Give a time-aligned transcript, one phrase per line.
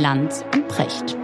[0.00, 1.14] Lanz und Precht.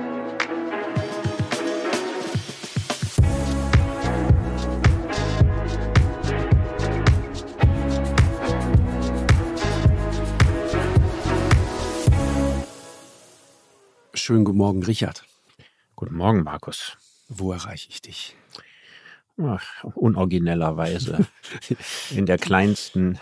[14.12, 15.24] Schönen guten Morgen, Richard.
[15.94, 16.98] Guten Morgen, Markus.
[17.28, 18.36] Wo erreiche ich dich?
[19.38, 21.26] Ach, unoriginellerweise.
[22.10, 23.18] In der kleinsten,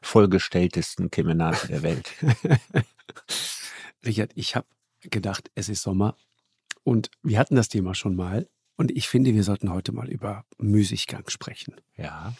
[0.00, 2.12] vollgestelltesten Kemenate der Welt.
[4.06, 4.66] Richard, ich habe
[5.10, 6.16] gedacht, es ist Sommer
[6.84, 8.48] und wir hatten das Thema schon mal.
[8.76, 11.74] Und ich finde, wir sollten heute mal über Müßiggang sprechen.
[11.96, 12.34] Ja.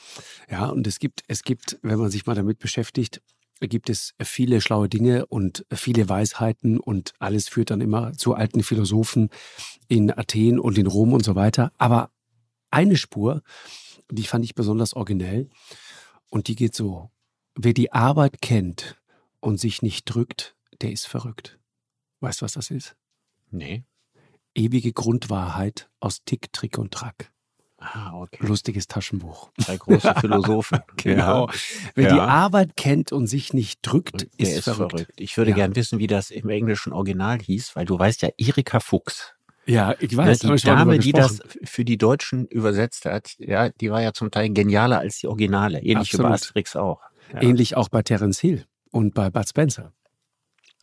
[0.51, 3.23] Ja, und es gibt, es gibt, wenn man sich mal damit beschäftigt,
[3.61, 8.63] gibt es viele schlaue Dinge und viele Weisheiten und alles führt dann immer zu alten
[8.63, 9.29] Philosophen
[9.89, 11.71] in Athen und in Rom und so weiter.
[11.79, 12.11] Aber
[12.71, 13.43] eine Spur,
[14.11, 15.49] die fand ich besonders originell
[16.29, 17.11] und die geht so.
[17.55, 18.97] Wer die Arbeit kennt
[19.41, 21.59] und sich nicht drückt, der ist verrückt.
[22.23, 22.95] Weißt du, was das ist?
[23.51, 23.85] Nee.
[24.55, 27.31] Ewige Grundwahrheit aus Tick, Trick und Track.
[27.79, 28.47] Ah, okay.
[28.47, 29.51] Lustiges Taschenbuch.
[29.61, 30.79] Zwei große Philosophen.
[30.97, 31.49] Genau.
[31.49, 31.53] Ja.
[31.97, 32.15] Wer Ja.
[32.15, 35.13] die Arbeit kennt und sich nicht drückt, Der ist, verrückt.
[35.17, 35.57] Ich würde Ja.
[35.57, 39.35] gern wissen, wie das im englischen Original hieß, weil du weißt ja, Erika Fuchs,
[39.67, 40.45] Ja, ich ne, weiß.
[40.45, 44.31] hab die Dame, die das für die Deutschen übersetzt hat, ja, die war ja zum
[44.31, 45.79] Teil genialer als die Originale.
[45.81, 46.33] Ähnlich wie bei Absolut.
[46.35, 47.01] Asterix auch.
[47.41, 49.93] Ähnlich auch bei Terence Hill und bei Bud Spencer.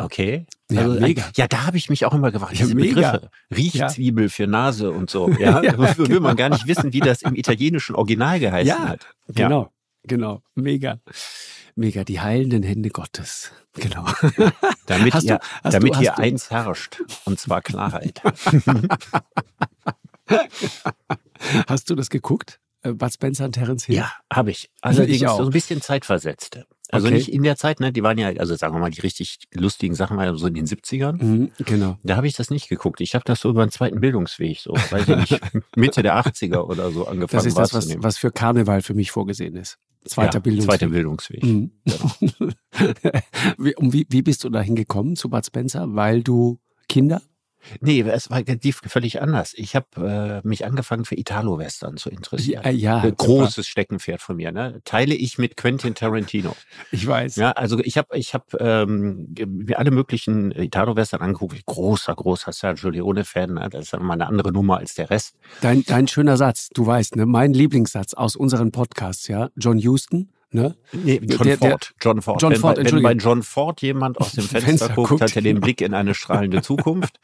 [0.02, 0.46] Okay.
[0.72, 1.30] Ja, Also, mega.
[1.36, 2.54] Ja, da habe ich mich auch immer gefragt.
[2.54, 3.12] Ja, Diese mega.
[3.12, 3.32] Begriffe.
[3.56, 5.30] Riechzwiebel für Nase und so.
[5.40, 5.78] Ja, Ja.
[5.98, 9.06] will man gar nicht wissen, wie das im italienischen Original geheißen Ja, hat.
[9.28, 9.72] Genau,
[10.04, 10.42] genau.
[10.56, 11.00] Mega.
[11.76, 12.04] Mega.
[12.04, 13.52] Die heilenden Hände Gottes.
[13.76, 14.06] Genau.
[14.86, 17.02] Damit, Hast du- ihr, hast damit du- hier du- eins herrscht.
[17.26, 18.22] Und zwar Klarheit.
[21.68, 22.60] Hast du das geguckt?
[22.82, 23.96] Äh, Bud Spencer und Terence Hill?
[23.98, 24.70] ja, habe ich.
[24.82, 25.38] Allerdings Ich auch.
[25.38, 26.60] so ein bisschen zeitversetzt.
[26.92, 27.16] Also Okay.
[27.18, 27.92] nicht in der Zeit, ne?
[27.92, 30.56] Die waren ja, also sagen wir mal, die richtig lustigen Sachen waren ja so in
[30.56, 31.24] den 70ern.
[31.24, 31.98] Mhm, genau.
[32.04, 33.00] Da habe ich das nicht geguckt.
[33.02, 35.42] Ich habe das so über einen zweiten Bildungsweg, so, weiß ich nicht,
[35.76, 39.12] Mitte der 80er oder so angefangen Das ist das, was, was für Karneval für mich
[39.12, 39.78] vorgesehen ist.
[40.06, 40.70] Zweiter ja, Bildungsweg.
[40.70, 41.44] Zweiter Bildungsweg.
[41.44, 41.72] Mhm.
[41.86, 42.52] Genau.
[43.58, 45.94] wie, um, wie, wie bist du da hingekommen zu Bud Spencer?
[45.94, 47.22] Weil du Kinder?
[47.82, 48.42] Nee, es war
[48.88, 49.54] völlig anders.
[49.56, 52.64] Ich habe äh, mich angefangen für Italo-Western zu interessieren.
[52.64, 54.52] Ja, ja, Ein großes Steckenpferd von mir.
[54.52, 54.82] Ne?
[54.86, 56.56] Teile ich mit Quentin Tarantino.
[56.92, 57.36] Ich weiß.
[57.36, 61.66] Ja, also ich habe ich hab, ähm, mir alle möglichen Italo-Western angeguckt.
[61.66, 63.54] Großer, großer Sergio Leone-Fan.
[63.54, 63.70] Ne?
[63.70, 65.36] Das ist dann mal eine andere Nummer als der Rest.
[65.62, 67.26] Dein, dein schöner Satz, du weißt, ne?
[67.26, 69.50] Mein Lieblingssatz aus unseren Podcasts, ja.
[69.56, 70.76] John Houston, ne?
[70.92, 71.94] Nee, John Der- der- Ford.
[72.02, 72.42] John Ford.
[72.42, 75.22] John wenn, Ford, bei, wenn bei John Ford jemand aus dem Fenster, Fenster guckt, guckt,
[75.22, 75.60] hat er den.
[75.60, 77.20] Blick in eine strahlende Zukunft.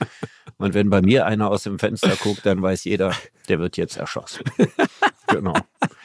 [0.58, 3.14] Und wenn bei mir einer aus dem Fenster guckt, dann weiß jeder,
[3.50, 4.44] der wird jetzt erschossen.
[5.28, 5.54] genau.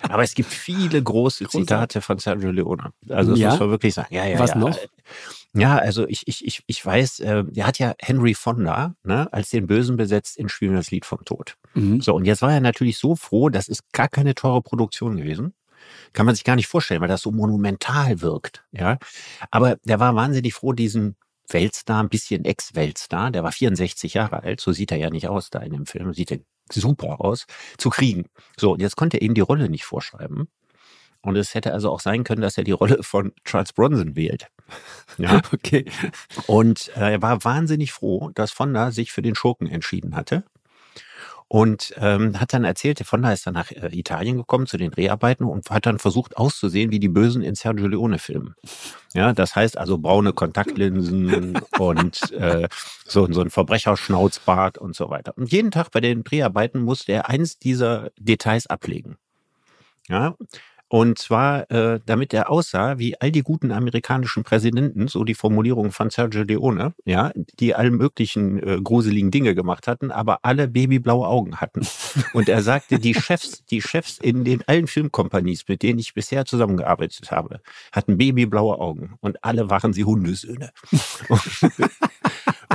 [0.03, 2.93] Aber es gibt viele große Zitate von Sergio Leone.
[3.09, 3.51] Also das Ja?
[3.51, 4.15] muss man wirklich sagen.
[4.15, 4.57] Ja, ja, Was ja.
[4.59, 4.79] noch?
[5.53, 9.51] Ja, also ich, ich, ich, ich weiß, äh, der hat ja Henry Fonda ne, als
[9.51, 11.57] den Bösen besetzt in Spielen das Lied vom Tod.
[11.75, 12.01] Mhm.
[12.01, 15.53] So, und jetzt war er natürlich so froh, das ist gar keine teure Produktion gewesen.
[16.13, 18.65] Kann man sich gar nicht vorstellen, weil das so monumental wirkt.
[18.73, 18.99] Ja,
[19.51, 21.17] Aber der war wahnsinnig froh, diesen
[21.49, 25.51] Weltstar, ein bisschen Ex-Weltstar, der war 64 Jahre alt, so sieht er ja nicht aus
[25.51, 26.39] da in dem Film, sieht er
[26.73, 27.47] super aus,
[27.79, 28.27] zu kriegen.
[28.57, 30.49] So, und jetzt konnte er ihm die Rolle nicht vorschreiben.
[31.23, 34.49] Und es hätte also auch sein können, dass er die Rolle von Charles Bronson wählt.
[35.19, 35.43] Ja.
[35.53, 35.85] Okay.
[36.47, 40.45] Und äh, er war wahnsinnig froh, dass Fonda sich für den Schurken entschieden hatte.
[41.49, 44.93] Und ähm, hat dann erzählt, der Fonda ist dann nach äh, Italien gekommen zu den
[44.93, 48.55] Dreharbeiten und hat dann versucht auszusehen wie die Bösen in Sergio Leone-Filmen.
[49.15, 52.69] Ja, das heißt also braune Kontaktlinsen und äh,
[53.05, 55.37] so, so ein Verbrecherschnauzbart und so weiter.
[55.37, 59.17] Und jeden Tag bei den Dreharbeiten musste er eins dieser Details ablegen.
[60.09, 60.37] Ja,
[60.93, 65.93] und zwar, äh, damit er aussah wie all die guten amerikanischen Präsidenten, so die Formulierung
[65.93, 67.31] von Sergio Leone, ja,
[67.61, 71.87] die alle möglichen äh, gruseligen Dinge gemacht hatten, aber alle babyblaue Augen hatten.
[72.33, 76.45] Und er sagte, die Chefs, die Chefs in den allen Filmkompanies, mit denen ich bisher
[76.45, 77.61] zusammengearbeitet habe,
[77.93, 80.72] hatten babyblaue Augen und alle waren sie Hundesöhne.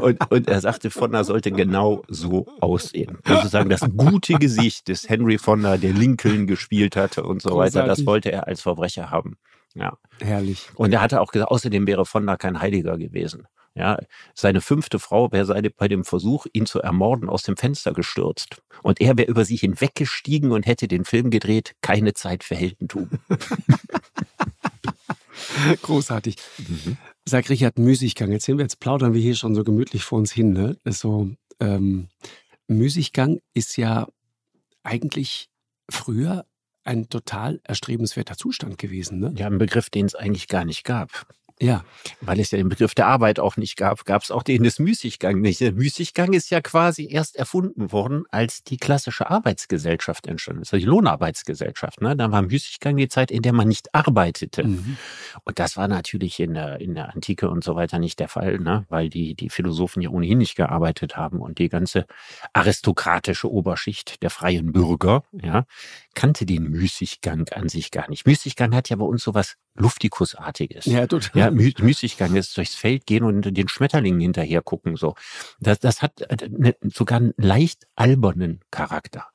[0.01, 3.17] Und, und er sagte, Fonda sollte genau so aussehen.
[3.25, 8.05] Sozusagen das gute Gesicht des Henry Fonda, der Lincoln gespielt hatte und so weiter, das
[8.05, 9.37] wollte er als Verbrecher haben.
[9.73, 9.97] Ja.
[10.21, 10.67] Herrlich.
[10.75, 13.47] Und er hatte auch gesagt, außerdem wäre Fonda kein Heiliger gewesen.
[13.77, 13.97] Ja,
[14.33, 18.61] seine fünfte Frau wäre seine, bei dem Versuch, ihn zu ermorden, aus dem Fenster gestürzt.
[18.83, 23.09] Und er wäre über sie hinweggestiegen und hätte den Film gedreht, keine Zeit für Heldentum.
[25.81, 26.37] Großartig.
[27.27, 28.31] Sag Richard, Müßiggang.
[28.31, 30.53] Erzählen wir jetzt, plaudern wir hier schon so gemütlich vor uns hin.
[30.53, 30.77] Ne?
[30.85, 32.09] So, ähm,
[32.67, 34.07] Müßiggang ist ja
[34.83, 35.49] eigentlich
[35.89, 36.45] früher
[36.83, 39.19] ein total erstrebenswerter Zustand gewesen.
[39.19, 39.33] Ne?
[39.35, 41.25] Ja, ein Begriff, den es eigentlich gar nicht gab.
[41.61, 41.85] Ja.
[42.19, 44.79] Weil es ja den Begriff der Arbeit auch nicht gab, gab es auch den des
[44.79, 45.61] Müßiggang nicht.
[45.61, 50.83] Der Müßiggang ist ja quasi erst erfunden worden, als die klassische Arbeitsgesellschaft entstanden ist, also
[50.83, 52.01] die Lohnarbeitsgesellschaft.
[52.01, 52.17] Ne?
[52.17, 54.65] Dann war Müßiggang die Zeit, in der man nicht arbeitete.
[54.65, 54.97] Mhm.
[55.45, 58.59] Und das war natürlich in der, in der Antike und so weiter nicht der Fall,
[58.59, 58.85] ne?
[58.89, 62.05] weil die, die Philosophen ja ohnehin nicht gearbeitet haben und die ganze
[62.51, 65.65] aristokratische Oberschicht der freien Bürger, ja,
[66.15, 68.27] kannte den Müßiggang an sich gar nicht.
[68.27, 70.85] Müßiggang hat ja bei uns sowas Luftikusartiges.
[70.85, 71.39] Ja, total.
[71.39, 75.15] Ja, Müßiggang ist durchs Feld gehen und den Schmetterlingen hinterher gucken, so.
[75.59, 79.27] Das, das hat eine, sogar einen leicht albernen Charakter.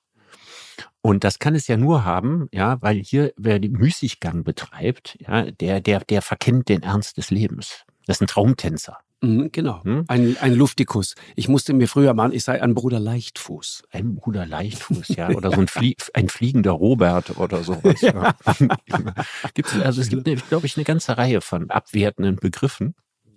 [1.02, 5.50] Und das kann es ja nur haben, ja, weil hier, wer den Müßiggang betreibt, ja,
[5.50, 7.84] der, der, der verkennt den Ernst des Lebens.
[8.06, 8.98] Das ist ein Traumtänzer.
[9.22, 10.04] Mhm, genau, hm?
[10.08, 11.14] ein, ein Luftikus.
[11.36, 13.84] Ich musste mir früher machen, ich sei ein Bruder Leichtfuß.
[13.90, 15.28] Ein Bruder Leichtfuß, ja.
[15.36, 18.00] Oder so ein, Flie ein fliegender Robert oder sowas.
[18.00, 18.34] Ja.
[19.54, 22.94] gibt's, also es gibt, glaube ich, eine ganze Reihe von abwertenden Begriffen.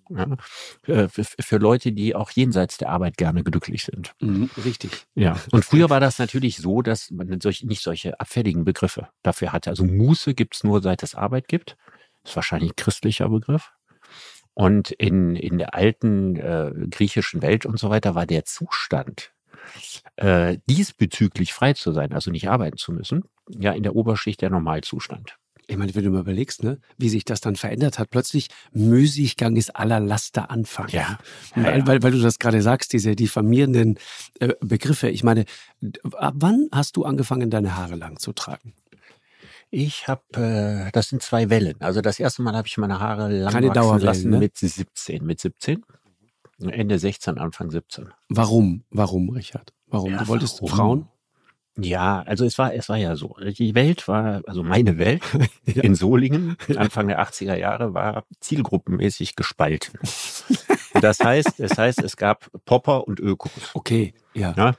[0.10, 0.28] Ja,
[0.84, 4.14] für, für, Leute, die auch jenseits der Arbeit gerne glücklich sind.
[4.20, 5.06] Mhm, richtig.
[5.16, 5.38] Ja.
[5.52, 9.70] Und früher war das natürlich so, dass man solch, nicht solche abfälligen Begriffe dafür hatte.
[9.70, 11.78] Also Muße gibt's nur, seit es Arbeit gibt.
[12.24, 13.72] Das ist wahrscheinlich ein christlicher Begriff.
[14.54, 19.34] Und in, in der alten äh, griechischen Welt und so weiter war der Zustand,
[20.18, 24.50] äh, diesbezüglich frei zu sein, also nicht arbeiten zu müssen, ja in der Oberschicht der
[24.50, 25.38] Normalzustand.
[25.66, 29.56] Ich meine, wenn du mal überlegst, ne, wie sich das dann verändert hat, plötzlich Müßiggang
[29.56, 30.90] ist aller Laster Anfang.
[30.90, 31.18] Ja.
[31.56, 33.98] ja, weil, Weil, weil du das gerade sagst, diese diffamierenden
[34.40, 35.10] äh, Begriffe.
[35.10, 35.46] Ich meine,
[36.14, 38.74] ab wann hast du angefangen, deine Haare lang zu tragen?
[39.76, 41.82] Ich habe, äh, das sind zwei Wellen.
[41.82, 44.38] Also das erste Mal habe ich meine Haare lang Keine wachsen lassen ne?
[44.38, 45.26] mit 17.
[45.26, 45.84] Mit 17.
[46.60, 48.14] Ende 16, Anfang 17.
[48.30, 48.84] Warum?
[48.92, 49.74] Warum, Richard?
[49.88, 50.12] Warum?
[50.12, 50.70] Ja, du wolltest warum?
[50.70, 51.08] Frauen?
[51.76, 53.36] Ja, also es war, es war ja so.
[53.42, 55.24] Die Welt war, also meine Welt
[55.66, 55.82] ja.
[55.82, 60.00] in Solingen, Anfang der 80er Jahre, war zielgruppenmäßig gespalten.
[61.02, 63.72] Das heißt, das heißt, es gab Popper und Ökos.
[63.74, 64.54] Okay, ja.
[64.56, 64.76] ja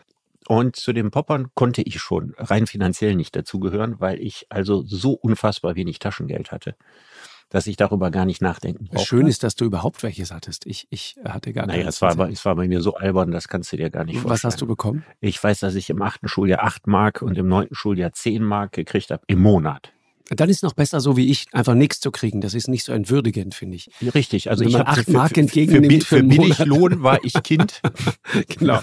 [0.48, 5.12] und zu den Poppern konnte ich schon rein finanziell nicht dazugehören, weil ich also so
[5.12, 6.76] unfassbar wenig Taschengeld hatte,
[7.48, 9.06] dass ich darüber gar nicht nachdenken brauchte.
[9.06, 10.66] Schön ist, dass du überhaupt welches hattest.
[10.66, 13.72] Ich, ich hatte gar naja, es war, es war bei mir so albern, das kannst
[13.72, 14.32] du dir gar nicht vorstellen.
[14.32, 15.04] Was hast du bekommen?
[15.20, 18.72] Ich weiß, dass ich im achten Schuljahr acht Mark und im neunten Schuljahr zehn Mark
[18.72, 19.92] gekriegt habe im Monat.
[20.30, 22.40] Dann ist noch besser, so wie ich, einfach nichts zu kriegen.
[22.40, 23.90] Das ist nicht so entwürdigend, finde ich.
[24.14, 24.48] Richtig.
[24.48, 27.82] Also ich habe acht Mark entgegennimmt für, für, für Billiglohn war ich Kind.
[28.58, 28.80] genau.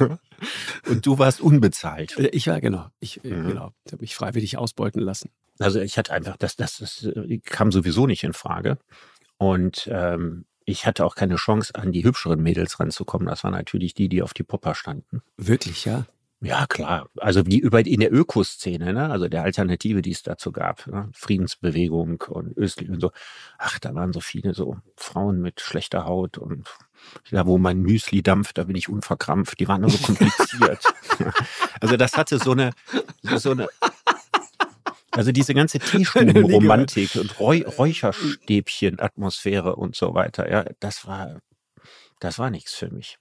[0.87, 2.15] Und du warst unbezahlt.
[2.31, 2.87] Ich war, genau.
[2.99, 3.47] Ich, mhm.
[3.47, 3.73] genau.
[3.85, 5.31] Ich habe mich freiwillig ausbeuten lassen.
[5.57, 8.77] Also ich hatte einfach, das, das, das äh, kam sowieso nicht in Frage.
[9.37, 13.27] Und ähm, ich hatte auch keine Chance, an die hübscheren Mädels ranzukommen.
[13.27, 15.21] Das waren natürlich die, die auf die Popper standen.
[15.37, 16.05] Wirklich, ja?
[16.43, 17.07] Ja, klar.
[17.17, 19.11] Also wie über in der Ökoszene, ne?
[19.11, 21.07] also der Alternative, die es dazu gab, ne?
[21.13, 23.11] Friedensbewegung und Östlich und so.
[23.59, 26.67] Ach, da waren so viele so Frauen mit schlechter Haut und
[27.29, 29.59] da, wo mein Müsli dampft, da bin ich unverkrampft.
[29.59, 30.83] Die waren nur so kompliziert.
[31.79, 32.71] also das hatte so eine,
[33.37, 33.67] so eine,
[35.11, 41.39] also diese ganze Teestubenromantik und Räu Räucherstäbchen-Atmosphäre und so weiter, ja, das war
[42.21, 43.17] das war nichts für mich.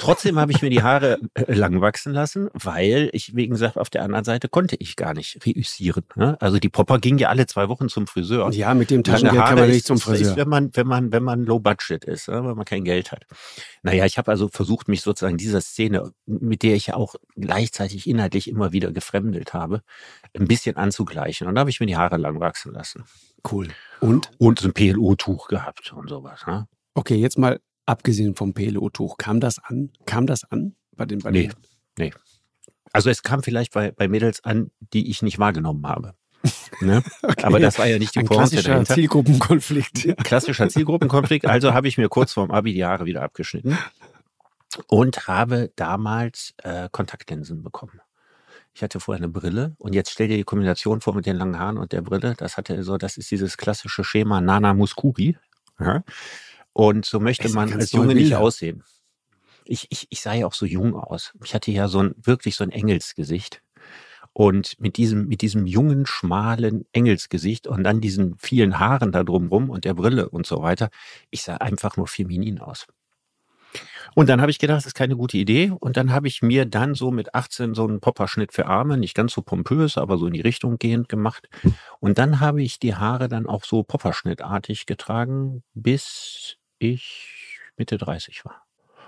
[0.00, 3.90] Trotzdem habe ich mir die Haare äh, lang wachsen lassen, weil ich, wie gesagt, auf
[3.90, 6.02] der anderen Seite konnte ich gar nicht reüssieren.
[6.16, 6.36] Ne?
[6.40, 8.50] Also die Popper ging ja alle zwei Wochen zum Friseur.
[8.50, 10.32] Ja, mit dem Taschengeld kann man nicht zum Friseur.
[10.32, 12.44] Ist, wenn man, wenn man, wenn man low budget ist, ne?
[12.44, 13.24] wenn man kein Geld hat.
[13.84, 18.08] Naja, ich habe also versucht, mich sozusagen dieser Szene, mit der ich ja auch gleichzeitig
[18.08, 19.82] inhaltlich immer wieder gefremdelt habe,
[20.36, 21.46] ein bisschen anzugleichen.
[21.46, 23.04] Und da habe ich mir die Haare lang wachsen lassen.
[23.48, 23.68] Cool.
[24.00, 24.32] Und?
[24.38, 26.44] Und ein PLO-Tuch gehabt und sowas.
[26.48, 26.66] Ne?
[26.94, 29.90] Okay, jetzt mal abgesehen vom PLO-Tuch, kam das an?
[30.06, 31.54] Kam das an bei den bei Nee, den?
[31.98, 32.12] nee.
[32.92, 36.14] Also es kam vielleicht bei, bei Mädels an, die ich nicht wahrgenommen habe.
[36.80, 37.02] Ne?
[37.22, 38.94] okay, Aber das war ja nicht die Ein klassischer dahinter.
[38.94, 40.04] Zielgruppenkonflikt.
[40.04, 40.14] Ja.
[40.24, 41.44] Klassischer Zielgruppenkonflikt.
[41.44, 43.76] Also habe ich mir kurz vorm Abi die Haare wieder abgeschnitten
[44.86, 48.00] und habe damals äh, Kontaktlinsen bekommen.
[48.72, 51.58] Ich hatte vorher eine Brille und jetzt stell dir die Kombination vor mit den langen
[51.58, 52.34] Haaren und der Brille.
[52.38, 55.36] Das hatte so, das ist dieses klassische Schema Nana Muscuri.
[55.78, 56.02] Ja?
[56.72, 58.84] Und so möchte man als Junge nicht aussehen.
[59.64, 61.32] Ich, ich, ich sah ja auch so jung aus.
[61.44, 63.62] Ich hatte ja so ein, wirklich so ein Engelsgesicht.
[64.32, 69.70] Und mit diesem, mit diesem jungen, schmalen Engelsgesicht und dann diesen vielen Haaren da drumrum
[69.70, 70.88] und der Brille und so weiter,
[71.30, 72.86] ich sah einfach nur feminin aus.
[74.14, 75.72] Und dann habe ich gedacht, das ist keine gute Idee.
[75.78, 79.14] Und dann habe ich mir dann so mit 18 so einen Popperschnitt für Arme, nicht
[79.14, 81.48] ganz so pompös, aber so in die Richtung gehend gemacht.
[82.00, 88.44] Und dann habe ich die Haare dann auch so Popperschnittartig getragen, bis ich Mitte 30
[88.44, 88.62] war.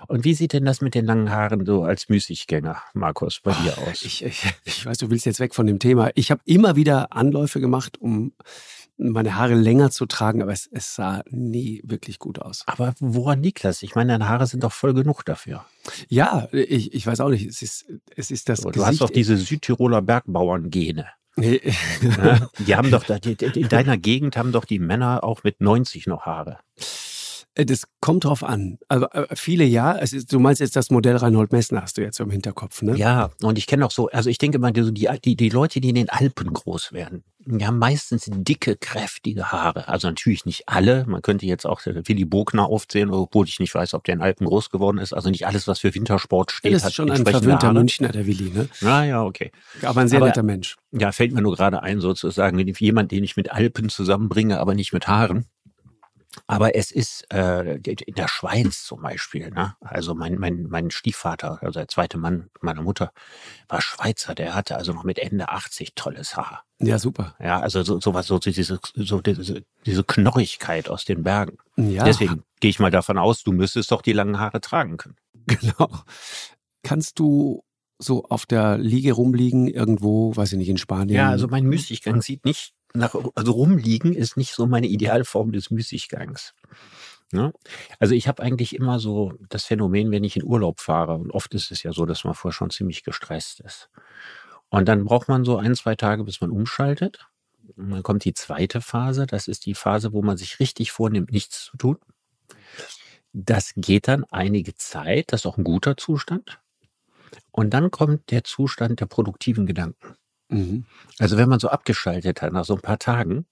[0.07, 3.77] Und wie sieht denn das mit den langen Haaren so als Müßiggänger, Markus, bei dir
[3.77, 4.01] aus?
[4.03, 6.11] Ich, ich, ich weiß, du willst jetzt weg von dem Thema.
[6.15, 8.33] Ich habe immer wieder Anläufe gemacht, um
[8.97, 12.63] meine Haare länger zu tragen, aber es, es sah nie wirklich gut aus.
[12.67, 13.81] Aber woran liegt das?
[13.81, 15.65] Ich meine, deine Haare sind doch voll genug dafür.
[16.09, 17.45] Ja, ich, ich weiß auch nicht.
[17.45, 18.85] Es ist, es ist das Du Gesicht.
[18.87, 21.07] hast doch diese Südtiroler Bergbauern-Gene.
[21.35, 21.61] Nee.
[22.01, 22.49] Ne?
[22.59, 26.59] Die haben doch, in deiner Gegend haben doch die Männer auch mit 90 noch Haare.
[27.55, 28.77] Äh, Das kommt drauf an.
[28.87, 29.99] Also äh, viele ja.
[30.29, 32.95] Du meinst jetzt das Modell Reinhold Messner hast du jetzt im Hinterkopf, ne?
[32.97, 35.89] Ja, und ich kenne auch so, also ich denke mal, die, die, die, Leute, die
[35.89, 39.87] in den Alpen groß werden, die haben meistens dicke, kräftige Haare.
[39.87, 41.05] Also natürlich nicht alle.
[41.07, 44.21] Man könnte jetzt auch äh, Willy Bogner aufzählen, obwohl ich nicht weiß, ob der in
[44.21, 45.13] Alpen groß geworden ist.
[45.13, 47.73] Also nicht alles, was für Wintersport Ja, steht, das hat ist schon ein verwöhnter Haare.
[47.79, 48.67] Münchner, der Willi, ne?
[48.81, 49.51] Ja, ja, okay.
[49.83, 50.75] Aber ein sehr Aber- netter Mensch.
[50.91, 54.93] Ja, fällt mir nur gerade ein, sozusagen, jemand, den ich mit Alpen zusammenbringe, aber nicht
[54.93, 55.45] mit Haaren.
[56.47, 59.75] Aber es ist äh, in der Schweiz zum Beispiel, ne?
[59.81, 63.11] Also mein, mein, mein Stiefvater, also der zweite Mann meiner Mutter,
[63.67, 66.63] war Schweizer, der hatte also noch mit Ende 80 tolles Haar.
[66.79, 67.35] Ja, super.
[67.39, 71.57] Ja, also so, sowas, so diese, so diese, diese Knorrigkeit aus den Bergen.
[71.77, 75.17] Ja, Deswegen gehe ich mal davon aus, du müsstest doch die langen Haare tragen können.
[75.45, 75.89] genau.
[76.83, 77.63] Kannst du
[77.99, 81.15] so auf der Liege rumliegen, irgendwo, weiß ich nicht, in Spanien?
[81.15, 85.71] Ja, also mein Müßiggang sieht nicht nach, also rumliegen ist nicht so meine Idealform des
[85.71, 86.53] Müßiggangs.
[87.31, 87.51] Ne?
[87.99, 91.53] Also ich habe eigentlich immer so das Phänomen, wenn ich in Urlaub fahre, und oft
[91.55, 93.89] ist es ja so, dass man vorher schon ziemlich gestresst ist.
[94.69, 97.27] Und dann braucht man so ein, zwei Tage, bis man umschaltet.
[97.75, 101.31] Und dann kommt die zweite Phase, das ist die Phase, wo man sich richtig vornimmt,
[101.31, 101.97] nichts zu tun.
[103.33, 106.59] Das geht dann einige Zeit, das ist auch ein guter Zustand.
[107.51, 110.15] Und dann kommt der Zustand der produktiven Gedanken.
[110.53, 110.85] Mhm.
[111.19, 113.45] Also wenn man so abgeschaltet hat nach so ein paar Tagen,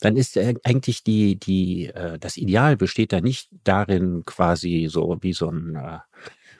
[0.00, 5.16] dann ist ja eigentlich die, die, äh, das Ideal besteht da nicht darin, quasi so
[5.20, 5.98] wie so ein äh,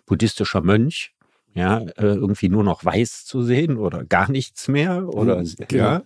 [0.06, 1.14] buddhistischer Mönch,
[1.54, 5.66] ja, äh, irgendwie nur noch weiß zu sehen oder gar nichts mehr oder Mhm, ja,
[5.66, 6.00] genau.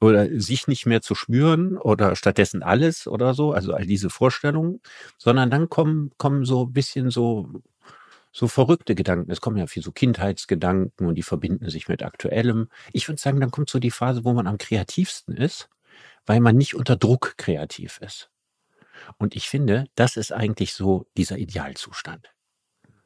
[0.00, 4.80] oder sich nicht mehr zu spüren oder stattdessen alles oder so, also all diese Vorstellungen,
[5.18, 7.48] sondern dann kommen, kommen so ein bisschen so
[8.34, 9.30] so verrückte Gedanken.
[9.30, 12.68] Es kommen ja viel so Kindheitsgedanken und die verbinden sich mit Aktuellem.
[12.92, 15.70] Ich würde sagen, dann kommt so die Phase, wo man am kreativsten ist,
[16.26, 18.30] weil man nicht unter Druck kreativ ist.
[19.18, 22.34] Und ich finde, das ist eigentlich so dieser Idealzustand.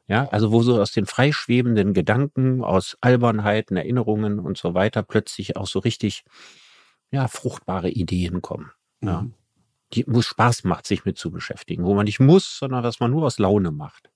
[0.07, 5.55] Ja, also wo so aus den freischwebenden Gedanken, aus Albernheiten, Erinnerungen und so weiter plötzlich
[5.55, 6.23] auch so richtig,
[7.11, 8.71] ja, fruchtbare Ideen kommen.
[9.01, 9.21] Ja.
[9.21, 9.33] Mhm.
[9.93, 12.99] Die, wo es Spaß macht, sich mit zu beschäftigen, wo man nicht muss, sondern was
[12.99, 14.08] man nur aus Laune macht.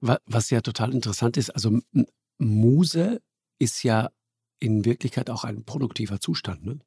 [0.00, 1.78] Wa- Was ja total interessant ist, also
[2.38, 3.20] Muse
[3.58, 4.10] ist ja
[4.60, 6.78] in Wirklichkeit auch ein produktiver Zustand, ne?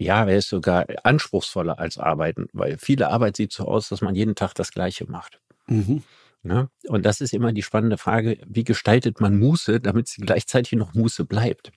[0.00, 4.14] Ja, er ist sogar anspruchsvoller als Arbeiten, weil viele Arbeit sieht so aus, dass man
[4.14, 5.40] jeden Tag das Gleiche macht.
[5.66, 6.04] Mhm.
[6.44, 6.70] Ne?
[6.86, 10.94] Und das ist immer die spannende Frage, wie gestaltet man Muße, damit sie gleichzeitig noch
[10.94, 11.72] Muße bleibt?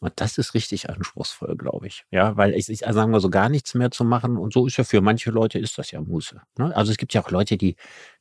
[0.00, 2.04] Und das ist richtig anspruchsvoll, glaube ich.
[2.10, 4.76] Ja, weil ich, ich sagen wir so gar nichts mehr zu machen und so ist
[4.76, 6.40] ja für manche Leute ist das ja Muße.
[6.58, 6.74] Ne?
[6.76, 7.76] Also es gibt ja auch Leute, die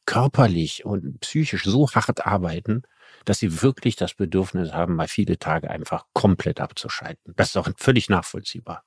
[0.06, 2.82] körperlich und psychisch so hart arbeiten,
[3.26, 7.34] dass sie wirklich das Bedürfnis haben, mal viele Tage einfach komplett abzuschalten.
[7.36, 8.84] Das ist auch völlig nachvollziehbar.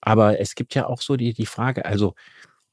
[0.00, 2.14] Aber es gibt ja auch so die, die Frage, also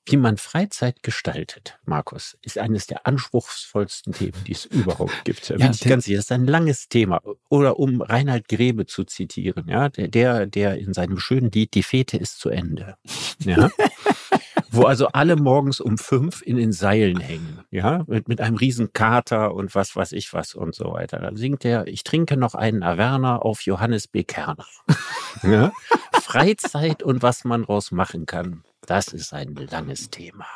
[0.10, 5.50] wie man Freizeit gestaltet, Markus, ist eines der anspruchsvollsten Themen, die es überhaupt gibt.
[5.50, 7.22] Ja, ich ganz sicher, das ist ein langes Thema.
[7.50, 11.84] Oder um Reinhard Grebe zu zitieren, ja, der, der, der in seinem schönen Lied Die
[11.84, 12.96] Fete ist zu Ende.
[13.40, 13.70] Ja.
[14.70, 18.92] Wo also alle morgens um fünf in den Seilen hängen, ja, mit, mit einem riesen
[18.94, 21.20] Kater und was weiß ich was und so weiter.
[21.20, 24.24] Da singt er, ich trinke noch einen Averna auf Johannes B.
[24.24, 24.66] Kerner.
[25.44, 25.72] Ja?
[26.20, 30.48] Freizeit und was man draus machen kann, das ist ein langes Thema.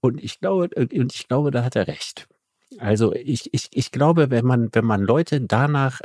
[0.00, 2.28] Und ich glaube, und ich glaube, da hat er recht.
[2.78, 6.00] Also ich, ich, ich glaube, wenn man, wenn man Leute danach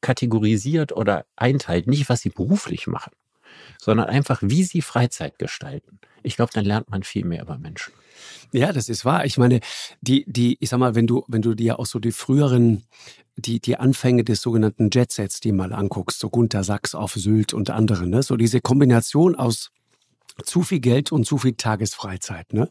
[0.00, 3.12] kategorisiert oder einteilt, nicht was sie beruflich machen,
[3.80, 5.98] sondern einfach, wie sie Freizeit gestalten.
[6.22, 7.92] Ich glaube, dann lernt man viel mehr über Menschen.
[8.52, 9.24] Ja, das ist wahr.
[9.24, 9.60] Ich meine,
[10.00, 12.84] die, die, ich sag mal, wenn du, wenn du dir auch so die früheren,
[13.36, 17.70] die, die Anfänge des sogenannten Jetsets, die mal anguckst, so Gunter Sachs auf Sylt und
[17.70, 19.70] andere, ne, so diese Kombination aus
[20.44, 22.70] zu viel Geld und zu viel Tagesfreizeit, ne,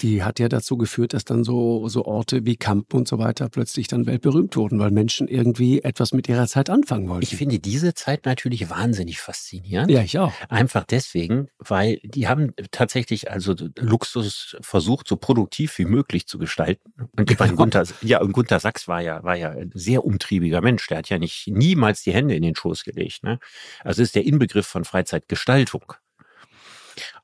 [0.00, 3.48] die hat ja dazu geführt, dass dann so, so Orte wie Kampen und so weiter
[3.48, 7.22] plötzlich dann weltberühmt wurden, weil Menschen irgendwie etwas mit ihrer Zeit anfangen wollten.
[7.22, 9.90] Ich finde diese Zeit natürlich wahnsinnig faszinierend.
[9.90, 10.32] ja, ich auch.
[10.48, 16.92] Einfach deswegen, weil die haben tatsächlich also Luxus versucht, so produktiv wie möglich zu gestalten.
[17.16, 17.54] Und ich meine.
[17.64, 20.86] Gunther, ja, und Gunther Sachs war ja, war ja ein sehr umtriebiger Mensch.
[20.88, 23.22] Der hat ja nicht niemals die Hände in den Schoß gelegt.
[23.22, 23.38] Ne?
[23.84, 25.94] Also ist der Inbegriff von Freizeitgestaltung.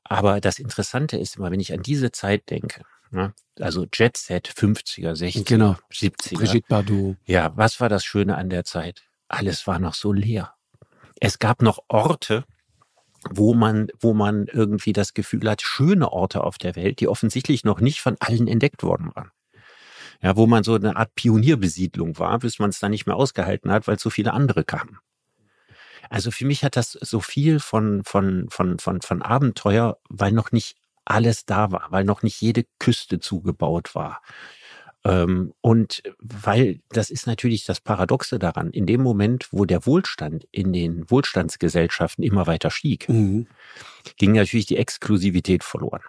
[0.03, 3.33] Aber das Interessante ist immer, wenn ich an diese Zeit denke, ne?
[3.59, 5.75] also Jet Set 50er, 60er, Genau.
[5.91, 6.35] 70er.
[6.35, 7.17] Brigitte Bardot.
[7.25, 9.03] Ja, was war das Schöne an der Zeit?
[9.27, 10.53] Alles war noch so leer.
[11.19, 12.45] Es gab noch Orte,
[13.29, 17.63] wo man, wo man irgendwie das Gefühl hat, schöne Orte auf der Welt, die offensichtlich
[17.63, 19.31] noch nicht von allen entdeckt worden waren.
[20.23, 23.71] Ja, wo man so eine Art Pionierbesiedlung war, bis man es dann nicht mehr ausgehalten
[23.71, 24.97] hat, weil so viele andere kamen.
[26.11, 30.51] Also für mich hat das so viel von, von, von, von, von Abenteuer, weil noch
[30.51, 30.75] nicht
[31.05, 34.21] alles da war, weil noch nicht jede Küste zugebaut war.
[35.05, 40.45] Ähm, und weil das ist natürlich das Paradoxe daran, in dem Moment, wo der Wohlstand
[40.51, 43.47] in den Wohlstandsgesellschaften immer weiter stieg, mhm.
[44.17, 46.01] ging natürlich die Exklusivität verloren.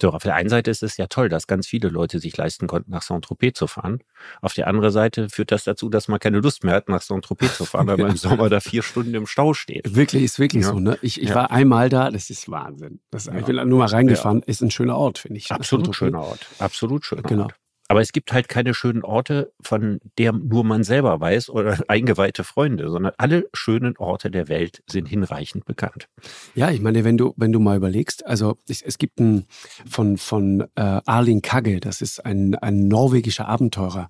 [0.00, 2.66] So, auf der einen Seite ist es ja toll, dass ganz viele Leute sich leisten
[2.66, 4.00] konnten, nach Saint-Tropez zu fahren.
[4.42, 7.56] Auf der anderen Seite führt das dazu, dass man keine Lust mehr hat, nach Saint-Tropez
[7.56, 9.96] zu fahren, weil man im Sommer da vier Stunden im Stau steht.
[9.96, 10.70] Wirklich, ist wirklich ja.
[10.70, 10.98] so, ne?
[11.00, 11.34] Ich, ich ja.
[11.34, 13.00] war einmal da, das ist Wahnsinn.
[13.10, 13.36] Das, ja.
[13.36, 15.50] Ich bin nur mal reingefahren, ist ein schöner Ort, finde ich.
[15.50, 16.46] Absolut schöner Ort.
[16.58, 17.44] Absolut schöner genau.
[17.44, 17.54] Ort.
[17.88, 22.44] Aber es gibt halt keine schönen Orte, von der nur man selber weiß oder eingeweihte
[22.44, 26.08] Freunde, sondern alle schönen Orte der Welt sind hinreichend bekannt.
[26.54, 29.46] Ja, ich meine, wenn du, wenn du mal überlegst, also es, es gibt ein
[29.88, 34.08] von, von äh, Arlin Kagge, das ist ein, ein norwegischer Abenteurer,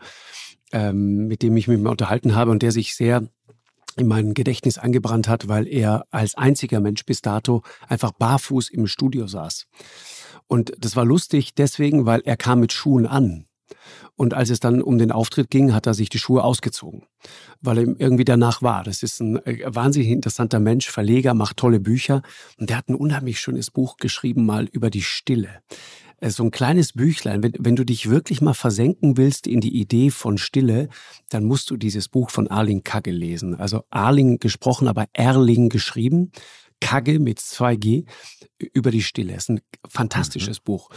[0.72, 3.28] ähm, mit dem ich mich mal unterhalten habe und der sich sehr
[3.96, 8.86] in mein Gedächtnis angebrannt hat, weil er als einziger Mensch bis dato einfach barfuß im
[8.86, 9.66] Studio saß.
[10.46, 13.46] Und das war lustig deswegen, weil er kam mit Schuhen an.
[14.16, 17.02] Und als es dann um den Auftritt ging, hat er sich die Schuhe ausgezogen,
[17.60, 18.84] weil er irgendwie danach war.
[18.84, 22.22] Das ist ein äh, wahnsinnig interessanter Mensch, Verleger, macht tolle Bücher.
[22.58, 25.60] Und der hat ein unheimlich schönes Buch geschrieben, mal über die Stille.
[26.20, 27.42] Äh, so ein kleines Büchlein.
[27.42, 30.88] Wenn, wenn du dich wirklich mal versenken willst in die Idee von Stille,
[31.28, 33.54] dann musst du dieses Buch von Arling Kagge lesen.
[33.54, 36.30] Also Arling gesprochen, aber Erling geschrieben.
[36.80, 38.04] Kagge mit 2G
[38.72, 39.32] über die Stille.
[39.34, 40.64] Das ist ein fantastisches mhm.
[40.64, 40.90] Buch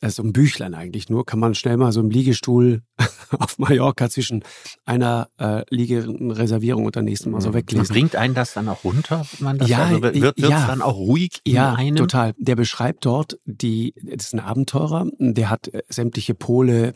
[0.00, 2.82] also ein Büchlein eigentlich nur, kann man schnell mal so im Liegestuhl
[3.38, 4.42] auf Mallorca zwischen
[4.84, 7.54] einer äh, Liegereservierung und der nächsten Mal so mhm.
[7.54, 7.86] weglesen.
[7.86, 9.26] Und bringt einen das dann auch runter?
[9.38, 11.96] Man das ja, also wird es ja, dann auch ruhig in ja, einem?
[11.96, 12.34] total.
[12.38, 16.94] Der beschreibt dort die, das ist ein Abenteurer, der hat äh, sämtliche Pole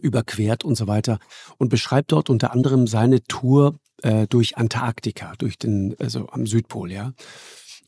[0.00, 1.18] überquert und so weiter
[1.58, 6.90] und beschreibt dort unter anderem seine Tour äh, durch Antarktika, durch den, also am Südpol,
[6.90, 7.12] ja.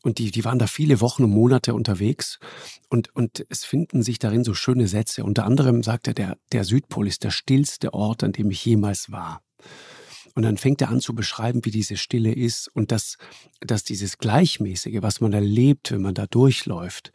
[0.05, 2.37] Und die, die waren da viele Wochen und Monate unterwegs.
[2.89, 5.23] Und, und es finden sich darin so schöne Sätze.
[5.23, 9.11] Unter anderem sagt er, der, der Südpol ist der stillste Ort, an dem ich jemals
[9.11, 9.41] war.
[10.35, 13.17] Und dann fängt er an zu beschreiben, wie diese Stille ist und dass,
[13.61, 17.11] dass dieses Gleichmäßige, was man erlebt, wenn man da durchläuft,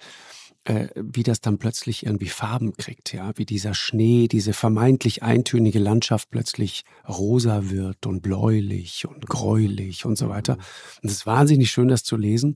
[0.70, 5.80] äh, wie das dann plötzlich irgendwie Farben kriegt, ja, wie dieser Schnee, diese vermeintlich eintönige
[5.80, 10.59] Landschaft plötzlich rosa wird und bläulich und gräulich und so weiter.
[11.02, 12.54] Und es ist wahnsinnig schön, das zu lesen.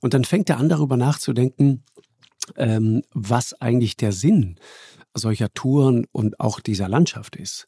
[0.00, 1.82] Und dann fängt er an, darüber nachzudenken,
[2.56, 4.60] ähm, was eigentlich der Sinn
[5.14, 7.66] solcher Touren und auch dieser Landschaft ist.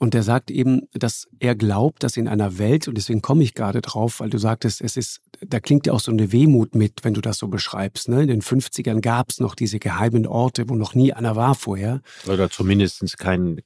[0.00, 3.54] Und der sagt eben, dass er glaubt, dass in einer Welt, und deswegen komme ich
[3.54, 7.04] gerade drauf, weil du sagtest, es ist, da klingt ja auch so eine Wehmut mit,
[7.04, 8.08] wenn du das so beschreibst.
[8.08, 8.22] Ne?
[8.22, 12.00] In den 50ern gab es noch diese geheimen Orte, wo noch nie einer war vorher.
[12.26, 13.60] Oder zumindest kein,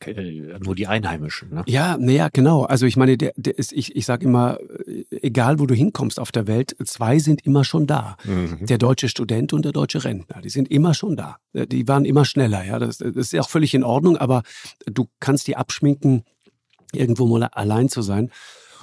[0.63, 1.55] nur die Einheimischen.
[1.55, 1.63] Ne?
[1.67, 2.65] Ja, naja, genau.
[2.65, 4.59] Also ich meine, der, der ist, ich, ich sage immer,
[5.11, 8.19] egal wo du hinkommst auf der Welt, zwei sind immer schon da.
[8.25, 8.67] Mhm.
[8.67, 11.39] Der deutsche Student und der deutsche Rentner, die sind immer schon da.
[11.55, 12.65] Die waren immer schneller.
[12.65, 14.43] Ja, das, das ist ja auch völlig in Ordnung, aber
[14.87, 16.18] du kannst die abschminken
[16.93, 18.31] irgendwo mal allein zu sein.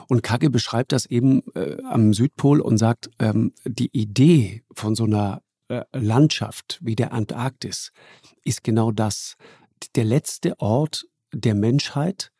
[0.07, 5.05] Und Kagge beschreibt das eben äh, am Südpol und sagt, ähm, die Idee von so
[5.05, 7.91] einer äh, Landschaft wie der Antarktis
[8.43, 9.35] ist genau das.
[9.95, 12.31] Der letzte Ort der Menschheit,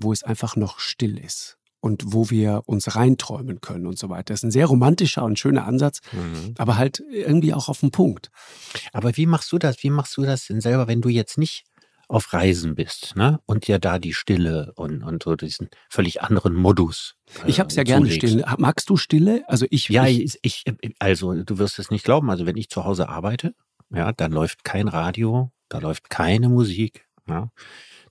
[0.00, 4.32] wo es einfach noch still ist und wo wir uns reinträumen können und so weiter.
[4.32, 6.54] Das ist ein sehr romantischer und schöner Ansatz, mhm.
[6.56, 8.30] aber halt irgendwie auch auf den Punkt.
[8.92, 9.82] Aber wie machst du das?
[9.82, 11.64] Wie machst du das denn selber, wenn du jetzt nicht
[12.12, 13.40] auf Reisen bist, ne?
[13.46, 17.14] Und ja da die Stille und, und so diesen völlig anderen Modus.
[17.42, 18.44] Äh, ich habe es ja gerne Stille.
[18.58, 19.44] Magst du Stille?
[19.48, 19.88] Also ich.
[19.88, 20.64] Ja, ich, ich,
[20.98, 22.30] also du wirst es nicht glauben.
[22.30, 23.54] Also wenn ich zu Hause arbeite,
[23.90, 27.50] ja, dann läuft kein Radio, da läuft keine Musik, ja.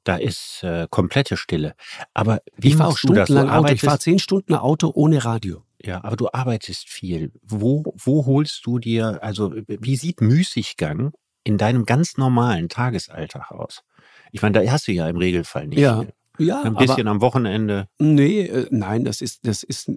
[0.03, 1.75] Da ist äh, komplette Stille.
[2.15, 3.71] Aber wie ich fahre auch stundenlang Auto.
[3.71, 5.63] Ich fahre zehn Stunden Auto ohne Radio.
[5.79, 7.31] Ja, aber du arbeitest viel.
[7.43, 11.11] Wo, wo holst du dir, also wie sieht Müßiggang
[11.43, 13.83] in deinem ganz normalen Tagesalltag aus?
[14.31, 15.79] Ich meine, da hast du ja im Regelfall nicht.
[15.79, 16.05] Ja.
[16.39, 17.87] Ja, ein bisschen aber, am Wochenende.
[17.99, 19.91] Nee, äh, nein, das ist, das ist,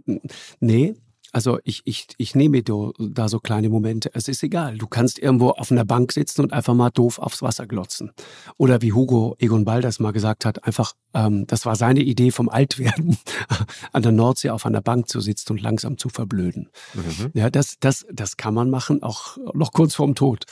[0.61, 0.95] nee,
[1.35, 4.09] also ich, ich, ich nehme da so kleine Momente.
[4.15, 4.79] Es ist egal.
[4.79, 8.13] Du kannst irgendwo auf einer Bank sitzen und einfach mal doof aufs Wasser glotzen.
[8.57, 12.49] Oder wie Hugo Egon Balders mal gesagt hat, einfach, ähm, das war seine Idee vom
[12.49, 13.19] Altwerden,
[13.93, 16.69] an der Nordsee auf einer Bank zu sitzen und langsam zu verblöden.
[16.95, 17.31] Mhm.
[17.35, 20.45] Ja, das, das, das kann man machen, auch noch kurz vorm Tod.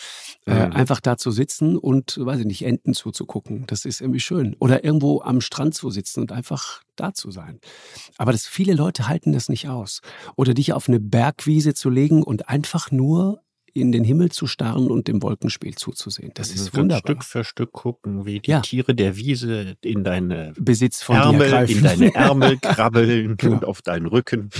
[0.47, 0.73] Äh, mhm.
[0.73, 3.67] einfach da zu sitzen und, weiß ich nicht, Enten zuzugucken.
[3.69, 4.57] Das ist irgendwie schön.
[4.59, 7.61] Oder irgendwo am Strand zu sitzen und einfach da zu sein.
[8.19, 10.01] Aber das, viele Leute halten das nicht aus.
[10.37, 13.43] Oder dich auf eine Bergwiese zu legen und einfach nur
[13.75, 16.33] in den Himmel zu starren und dem Wolkenspiel zuzusehen.
[16.35, 16.99] Das ist wunderbar.
[16.99, 18.61] Stück für Stück gucken, wie die ja.
[18.61, 23.55] Tiere der Wiese in deine Besitz von Ärmel, in deine Ärmel krabbeln genau.
[23.55, 24.51] und auf deinen Rücken.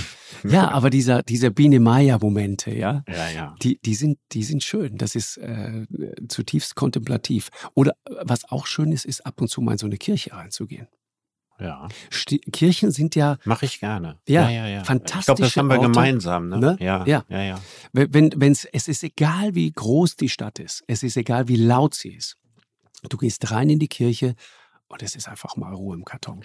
[0.43, 3.55] Ja, aber dieser, dieser Biene Maya-Momente, ja, ja, ja.
[3.61, 4.97] Die, die, sind, die sind schön.
[4.97, 5.85] Das ist äh,
[6.27, 7.49] zutiefst kontemplativ.
[7.75, 7.93] Oder
[8.23, 10.87] was auch schön ist, ist ab und zu mal in so eine Kirche reinzugehen.
[11.63, 11.87] Ja.
[12.09, 13.37] Sti Kirchen sind ja.
[13.45, 14.19] Mache ich gerne.
[14.27, 14.67] Ja, ja, ja.
[14.67, 14.83] ja.
[14.83, 15.19] Fantastisch.
[15.19, 16.49] Ich glaube, das haben wir Orte, gemeinsam.
[16.49, 16.59] Ne?
[16.59, 16.77] ne?
[16.79, 17.61] Ja, ja, ja, ja.
[17.93, 20.83] Wenn, wenn's, es ist egal, wie groß die Stadt ist.
[20.87, 22.37] Es ist egal, wie laut sie ist.
[23.09, 24.35] Du gehst rein in die Kirche
[24.87, 26.41] und es ist einfach mal Ruhe im Karton.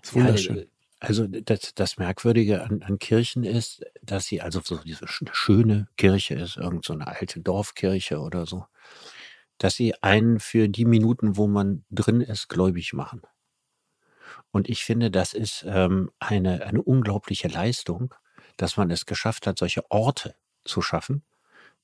[0.00, 0.56] Das ist wunderschön.
[0.56, 0.64] Ja,
[1.00, 6.34] also das, das Merkwürdige an, an, Kirchen ist, dass sie also so diese schöne Kirche
[6.34, 8.66] ist, irgend so eine alte Dorfkirche oder so,
[9.58, 13.22] dass sie einen für die Minuten, wo man drin ist, gläubig machen.
[14.52, 18.14] Und ich finde, das ist ähm, eine, eine unglaubliche Leistung,
[18.58, 20.34] dass man es geschafft hat, solche Orte
[20.64, 21.22] zu schaffen,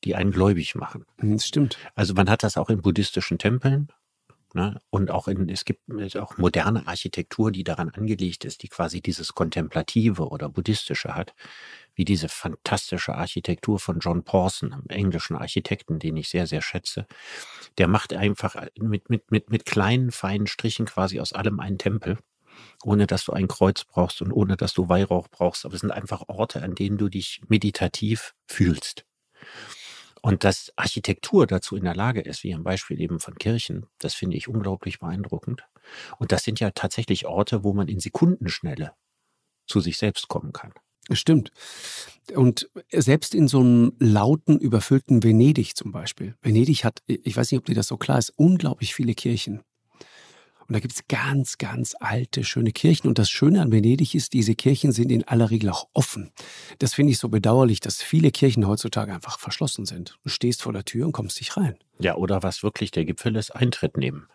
[0.05, 1.07] die einen gläubig machen.
[1.19, 1.79] Hm, das stimmt.
[1.95, 3.89] Also man hat das auch in buddhistischen Tempeln.
[4.55, 4.81] Ne?
[4.91, 9.35] Und auch in, es gibt auch moderne Architektur, die daran angelegt ist, die quasi dieses
[9.35, 11.35] Kontemplative oder Buddhistische hat,
[11.95, 17.07] wie diese fantastische Architektur von John Pawson, einem englischen Architekten, den ich sehr, sehr schätze.
[17.77, 22.19] Der macht einfach mit, mit, mit, mit kleinen, feinen Strichen quasi aus allem einen Tempel
[22.85, 25.65] ohne dass du ein Kreuz brauchst und ohne dass du Weihrauch brauchst.
[25.65, 29.05] Aber es sind einfach Orte, an denen du dich meditativ fühlst.
[30.21, 34.15] Und dass Architektur dazu in der Lage ist, wie im Beispiel eben von Kirchen, das
[34.15, 35.65] finde ich unglaublich beeindruckend.
[36.19, 38.93] Und das sind ja tatsächlich Orte, wo man in Sekundenschnelle
[39.67, 40.73] zu sich selbst kommen kann.
[41.11, 41.51] Stimmt.
[42.35, 46.35] Und selbst in so einem lauten, überfüllten Venedig zum Beispiel.
[46.43, 49.63] Venedig hat, ich weiß nicht, ob dir das so klar ist, unglaublich viele Kirchen.
[50.69, 53.09] Und da gibt es ganz, ganz alte, schöne Kirchen.
[53.09, 56.31] Und das Schöne an Venedig ist, diese Kirchen sind in aller Regel auch offen.
[56.79, 60.19] Das finde ich so bedauerlich, dass viele Kirchen heutzutage einfach verschlossen sind.
[60.25, 61.79] Du stehst vor der Tür und kommst nicht rein.
[61.99, 64.29] Ja, oder was wirklich der Gipfel ist, Eintritt nehmen.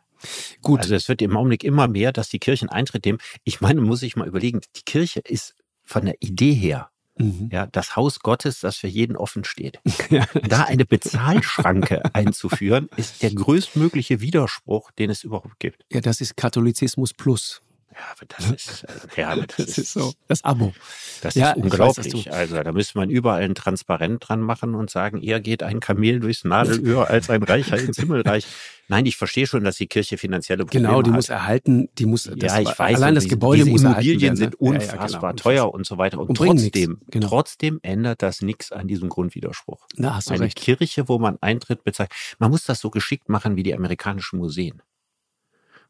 [0.63, 0.79] Gut.
[0.79, 3.19] Also es wird im Augenblick immer mehr, dass die Kirchen Eintritt nehmen.
[3.43, 7.49] Ich meine, muss ich mal überlegen, die Kirche ist von der Idee her Mhm.
[7.51, 9.79] Ja, das Haus Gottes, das für jeden offen steht.
[10.09, 10.25] Ja.
[10.47, 15.85] Da eine Bezahlschranke einzuführen, ist der größtmögliche Widerspruch, den es überhaupt gibt.
[15.91, 17.61] Ja, das ist Katholizismus plus.
[17.93, 20.13] Ja, aber das ist, äh, ja, aber das, das ist, ist, so.
[20.27, 20.73] Das Abo.
[21.21, 22.25] Das ja, ist unglaublich.
[22.25, 25.79] Weiß, also da müsste man überall ein Transparent dran machen und sagen, eher geht ein
[25.79, 28.45] Kamel durchs Nadelöhr als ein Reicher ins Himmelreich.
[28.89, 31.15] Nein, ich verstehe schon, dass die Kirche finanzielle Probleme Genau, die hat.
[31.15, 34.99] muss erhalten, die muss, das, ja, ich weiß, allein das Gebäude muss Immobilien sind unfassbar
[34.99, 35.33] ja, ja, genau.
[35.33, 36.19] teuer und so weiter.
[36.19, 37.27] Und, und trotzdem, genau.
[37.27, 39.87] trotzdem ändert das nichts an diesem Grundwiderspruch.
[39.95, 40.57] Na, hast du Eine recht.
[40.57, 42.11] Kirche, wo man Eintritt bezahlt.
[42.39, 44.81] Man muss das so geschickt machen wie die amerikanischen Museen.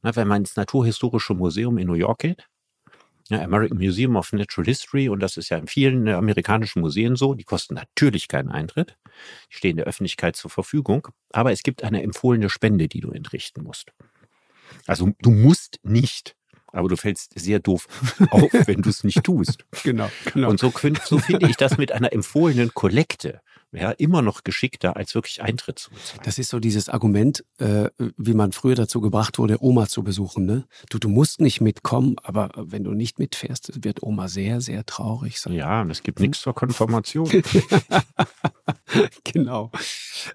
[0.03, 2.47] Na, wenn man ins Naturhistorische Museum in New York geht,
[3.29, 7.15] ja, American Museum of Natural History, und das ist ja in vielen äh, amerikanischen Museen
[7.15, 8.97] so, die kosten natürlich keinen Eintritt,
[9.49, 13.63] die stehen der Öffentlichkeit zur Verfügung, aber es gibt eine empfohlene Spende, die du entrichten
[13.63, 13.93] musst.
[14.85, 16.35] Also du musst nicht,
[16.67, 17.87] aber du fällst sehr doof
[18.31, 19.65] auf, wenn du es nicht tust.
[19.83, 20.49] Genau, genau.
[20.49, 20.73] Und so,
[21.05, 23.41] so finde ich das mit einer empfohlenen Kollekte
[23.73, 26.21] ja, immer noch geschickter, als wirklich Eintritt zu bezahlen.
[26.23, 30.45] Das ist so dieses Argument, äh, wie man früher dazu gebracht wurde, Oma zu besuchen.
[30.45, 30.65] Ne?
[30.89, 35.39] Du, du musst nicht mitkommen, aber wenn du nicht mitfährst, wird Oma sehr, sehr traurig
[35.39, 35.53] sein.
[35.53, 37.29] Ja, und es gibt nichts zur Konfirmation.
[39.23, 39.71] genau.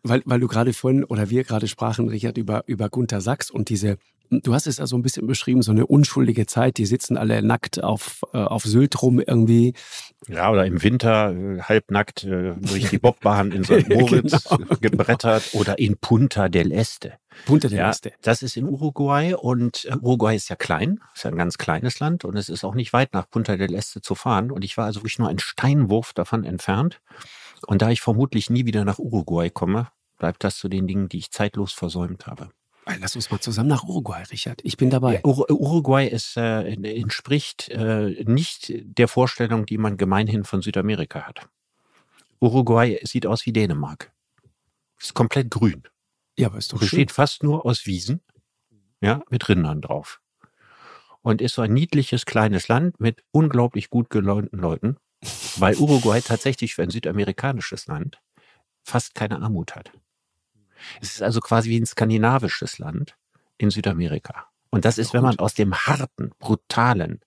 [0.03, 3.69] Weil, weil du gerade vorhin oder wir gerade sprachen, Richard, über, über Gunther Sachs und
[3.69, 3.99] diese
[4.31, 6.77] Du hast es ja so ein bisschen beschrieben, so eine unschuldige Zeit.
[6.77, 9.75] Die sitzen alle nackt auf, äh, auf Sylt rum irgendwie.
[10.27, 13.89] Ja, oder im Winter äh, halbnackt äh, durch die Bobbahn in St.
[13.89, 14.77] Moritz genau.
[14.81, 17.15] gebrettert oder in Punta del Este.
[17.47, 18.13] Punta del Este.
[18.23, 22.01] das ist in Uruguay und äh, Uruguay ist ja klein, ist ja ein ganz kleines
[22.01, 24.51] Land und es ist auch nicht weit nach Punta del Este zu fahren.
[24.51, 27.01] Und ich war also wirklich nur einen Steinwurf davon entfernt.
[27.67, 29.89] Und da ich vermutlich nie wieder nach Uruguay komme,
[30.19, 32.51] bleibt das zu den Dingen, die ich zeitlos versäumt habe.
[33.01, 34.61] Lass uns mal zusammen nach Uruguay, Richard.
[34.65, 35.21] Ich bin dabei.
[35.25, 41.49] Ur Uruguay ist, äh, entspricht äh, nicht der Vorstellung, die man gemeinhin von Südamerika hat.
[42.41, 44.13] Uruguay sieht aus wie Dänemark.
[45.01, 45.83] Ist komplett grün.
[46.37, 47.15] Ja, aber ist doch Besteht schön.
[47.15, 48.21] fast nur aus Wiesen,
[49.01, 50.21] ja, mit Rindern drauf.
[51.23, 54.97] Und ist so ein niedliches kleines Land mit unglaublich gut gelaunten Leuten,
[55.57, 58.21] weil Uruguay tatsächlich für ein südamerikanisches Land
[58.85, 59.93] fast keine Armut hat.
[61.01, 63.17] Es ist also quasi wie ein skandinavisches Land
[63.57, 64.47] in Südamerika.
[64.71, 67.21] Und das ist, wenn man aus dem harten, brutalen,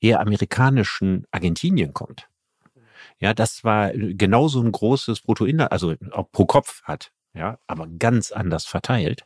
[0.00, 2.28] eher amerikanischen Argentinien kommt.
[3.18, 5.94] Ja, das war genauso ein großes Bruttoinland, also
[6.32, 9.24] pro Kopf hat ja, aber ganz anders verteilt,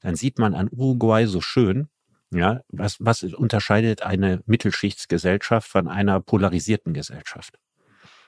[0.00, 1.88] dann sieht man an Uruguay so schön,
[2.30, 7.58] ja, was, was unterscheidet eine Mittelschichtsgesellschaft von einer polarisierten Gesellschaft?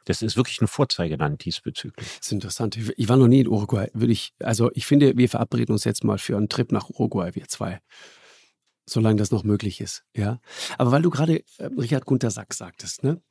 [0.05, 2.07] Das ist wirklich ein Vorzeigeland diesbezüglich.
[2.19, 2.77] Das ist interessant.
[2.97, 3.89] Ich war noch nie in Uruguay.
[3.95, 7.31] Würde ich, also ich finde, wir verabreden uns jetzt mal für einen Trip nach Uruguay,
[7.35, 7.81] wir zwei.
[8.87, 10.41] Solange das noch möglich ist, ja.
[10.77, 13.23] Aber weil du gerade äh, Richard Gunter Sack sagtest, ne?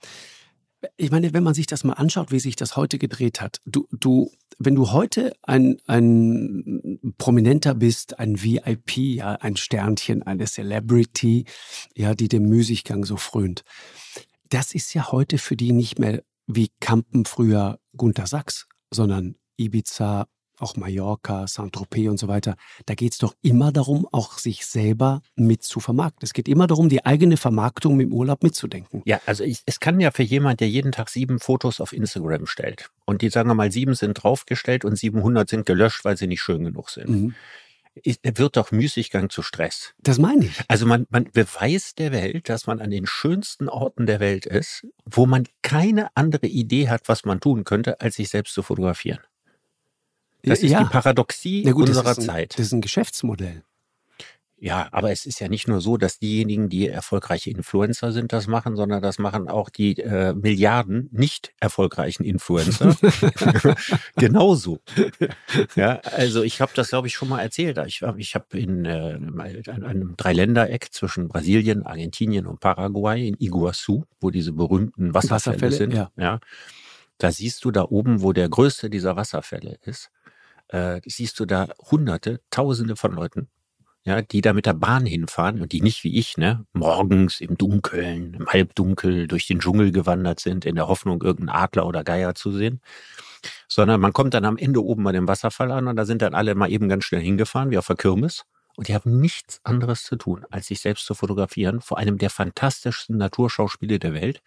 [0.97, 3.87] Ich meine, wenn man sich das mal anschaut, wie sich das heute gedreht hat, du,
[3.91, 11.45] du, wenn du heute ein, ein Prominenter bist, ein VIP, ja, ein Sternchen, eine Celebrity,
[11.95, 13.63] ja, die dem Müßiggang so frönt,
[14.49, 20.27] das ist ja heute für die nicht mehr wie Kampen früher Gunter Sachs, sondern Ibiza,
[20.59, 22.55] auch Mallorca, Saint-Tropez und so weiter.
[22.85, 26.23] Da geht es doch immer darum, auch sich selber mit zu vermarkten.
[26.23, 29.01] Es geht immer darum, die eigene Vermarktung im Urlaub mitzudenken.
[29.05, 32.45] Ja, also ich, es kann ja für jemand, der jeden Tag sieben Fotos auf Instagram
[32.45, 36.27] stellt und die sagen wir mal sieben sind draufgestellt und 700 sind gelöscht, weil sie
[36.27, 37.09] nicht schön genug sind.
[37.09, 37.35] Mhm
[37.95, 39.93] wird doch Müßiggang zu Stress.
[39.99, 40.61] Das meine ich.
[40.67, 44.85] Also man, man beweist der Welt, dass man an den schönsten Orten der Welt ist,
[45.05, 49.19] wo man keine andere Idee hat, was man tun könnte, als sich selbst zu fotografieren.
[50.43, 52.53] Das ist die Paradoxie gut, unserer das ein, Zeit.
[52.53, 53.63] Das ist ein Geschäftsmodell.
[54.63, 58.47] Ja, aber es ist ja nicht nur so, dass diejenigen, die erfolgreiche Influencer sind, das
[58.47, 62.95] machen, sondern das machen auch die äh, Milliarden nicht erfolgreichen Influencer.
[64.15, 64.79] Genauso.
[65.75, 67.77] Ja, also ich habe das, glaube ich, schon mal erzählt.
[67.87, 69.19] Ich, ich habe in äh,
[69.67, 75.93] einem Dreiländereck zwischen Brasilien, Argentinien und Paraguay in Iguazu, wo diese berühmten Wasserfälle, Wasserfälle sind.
[75.93, 76.09] Ja.
[76.15, 76.39] ja.
[77.17, 80.09] Da siehst du da oben, wo der größte dieser Wasserfälle ist,
[80.69, 83.49] äh, siehst du da Hunderte, Tausende von Leuten
[84.05, 87.57] ja, die da mit der Bahn hinfahren und die nicht wie ich, ne, morgens im
[87.57, 92.35] Dunkeln, im Halbdunkel durch den Dschungel gewandert sind, in der Hoffnung, irgendeinen Adler oder Geier
[92.35, 92.81] zu sehen.
[93.67, 96.33] Sondern man kommt dann am Ende oben bei dem Wasserfall an und da sind dann
[96.33, 98.43] alle mal eben ganz schnell hingefahren, wie auf der Kirmes.
[98.75, 102.29] Und die haben nichts anderes zu tun, als sich selbst zu fotografieren vor einem der
[102.29, 104.41] fantastischsten Naturschauspiele der Welt.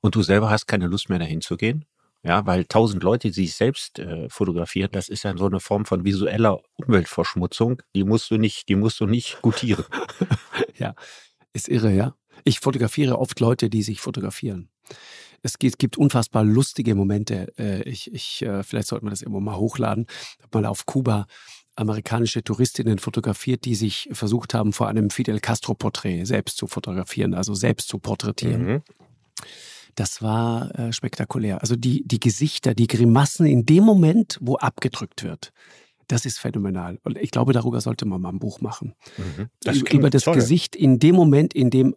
[0.00, 1.86] Und du selber hast keine Lust mehr dahin zu gehen
[2.24, 6.04] ja, weil tausend Leute sich selbst äh, fotografieren, das ist ja so eine Form von
[6.04, 7.82] visueller Umweltverschmutzung.
[7.94, 9.84] Die musst du nicht, die musst du nicht gutieren.
[10.78, 10.94] ja,
[11.52, 12.16] ist irre, ja.
[12.42, 14.70] Ich fotografiere oft Leute, die sich fotografieren.
[15.42, 17.52] Es gibt, unfassbar lustige Momente.
[17.58, 20.06] Äh, ich, ich, äh, vielleicht sollte man das irgendwo mal hochladen.
[20.08, 21.26] Ich habe mal auf Kuba
[21.76, 27.52] amerikanische Touristinnen fotografiert, die sich versucht haben, vor einem Fidel Castro-Porträt selbst zu fotografieren, also
[27.52, 28.64] selbst zu porträtieren.
[28.64, 28.82] Mhm.
[29.94, 31.60] Das war äh, spektakulär.
[31.60, 35.52] Also die, die Gesichter, die Grimassen in dem Moment, wo abgedrückt wird.
[36.08, 36.98] Das ist phänomenal.
[37.04, 38.94] Und ich glaube, darüber sollte man mal ein Buch machen.
[39.16, 39.48] Mhm.
[39.62, 40.34] Das Über das toll.
[40.34, 41.94] Gesicht in dem Moment, in dem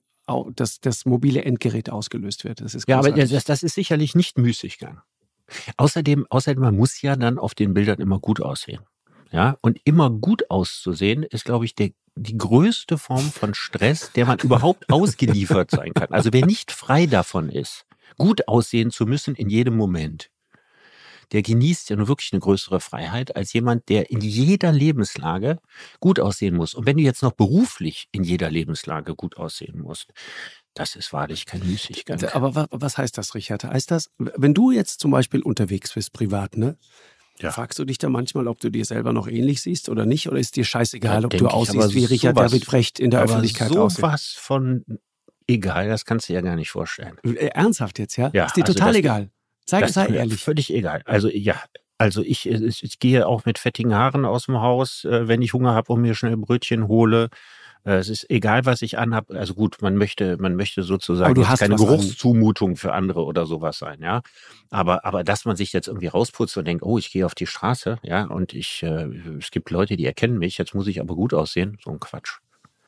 [0.55, 2.61] das, das mobile Endgerät ausgelöst wird.
[2.61, 5.01] Das ist ja, aber das, das ist sicherlich nicht Müßiggang.
[5.77, 8.81] Außerdem, außerdem, man muss ja dann auf den Bildern immer gut aussehen.
[9.31, 14.25] Ja, und immer gut auszusehen ist, glaube ich, der, die größte Form von Stress, der
[14.25, 16.09] man überhaupt ausgeliefert sein kann.
[16.11, 17.85] Also wer nicht frei davon ist,
[18.17, 20.29] gut aussehen zu müssen in jedem Moment,
[21.31, 25.59] der genießt ja nur wirklich eine größere Freiheit als jemand, der in jeder Lebenslage
[25.99, 26.73] gut aussehen muss.
[26.73, 30.13] Und wenn du jetzt noch beruflich in jeder Lebenslage gut aussehen musst,
[30.73, 32.23] das ist wahrlich kein Müßiggang.
[32.25, 33.63] Aber was heißt das, Richard?
[33.63, 36.77] Heißt das, wenn du jetzt zum Beispiel unterwegs bist, privat, ne?
[37.39, 37.51] Ja.
[37.51, 40.27] Fragst du dich da manchmal, ob du dir selber noch ähnlich siehst oder nicht?
[40.27, 43.67] Oder ist dir scheißegal, ob du aussiehst wie Richard sowas, David Frecht in der Öffentlichkeit
[43.69, 44.01] sowas aussieht?
[44.01, 44.85] Sowas von
[45.47, 47.17] egal, das kannst du dir ja gar nicht vorstellen.
[47.23, 48.29] Äh, ernsthaft jetzt, ja?
[48.33, 49.29] ja ist dir also total das, egal.
[49.65, 50.41] Sei, sei ehrlich.
[50.41, 51.01] Völlig egal.
[51.05, 51.55] Also ja,
[51.97, 55.53] also ich, ich, ich, gehe auch mit fettigen Haaren aus dem Haus, äh, wenn ich
[55.53, 57.29] Hunger habe und mir schnell Brötchen hole.
[57.83, 59.31] Äh, es ist egal, was ich anhab.
[59.31, 64.21] Also gut, man möchte, man möchte sozusagen keine Geruchszumutung für andere oder sowas sein, ja.
[64.69, 67.47] Aber, aber dass man sich jetzt irgendwie rausputzt und denkt, oh, ich gehe auf die
[67.47, 69.07] Straße, ja, und ich, äh,
[69.39, 72.39] es gibt Leute, die erkennen mich, jetzt muss ich aber gut aussehen, so ein Quatsch.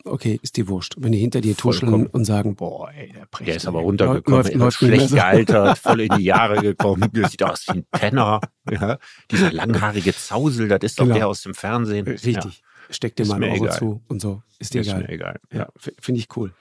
[0.04, 0.94] Okay, ist dir wurscht.
[0.98, 4.42] Wenn die hinter dir tuscheln und sagen, boah, ey, der Precht, Der ist aber runtergekommen,
[4.42, 8.40] läuft, läuft schlecht gealtert, voll in die Jahre gekommen, sieht aus wie ein Penner.
[8.70, 8.98] Ja.
[9.30, 11.16] Dieser langhaarige Zausel, das ist doch genau.
[11.16, 12.06] der aus dem Fernsehen.
[12.06, 12.36] Richtig.
[12.36, 12.50] Ja.
[12.90, 14.42] Steck dir mal ein Auge zu und so.
[14.58, 15.02] Ist dir ist egal.
[15.02, 15.40] Mir egal.
[15.52, 16.54] Ja, finde ich cool.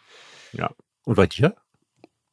[0.52, 0.72] Ja.
[1.06, 1.56] Und bei dir?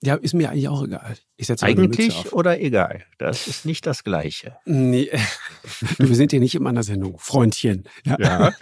[0.03, 1.17] Ja, ist mir eigentlich auch egal.
[1.37, 3.05] Ich setze Eigentlich oder egal?
[3.19, 4.57] Das ist nicht das Gleiche.
[4.67, 5.11] Nee.
[5.99, 7.85] Wir sind hier nicht in meiner Sendung, Freundchen.
[8.05, 8.17] Ja.
[8.21, 8.53] ja.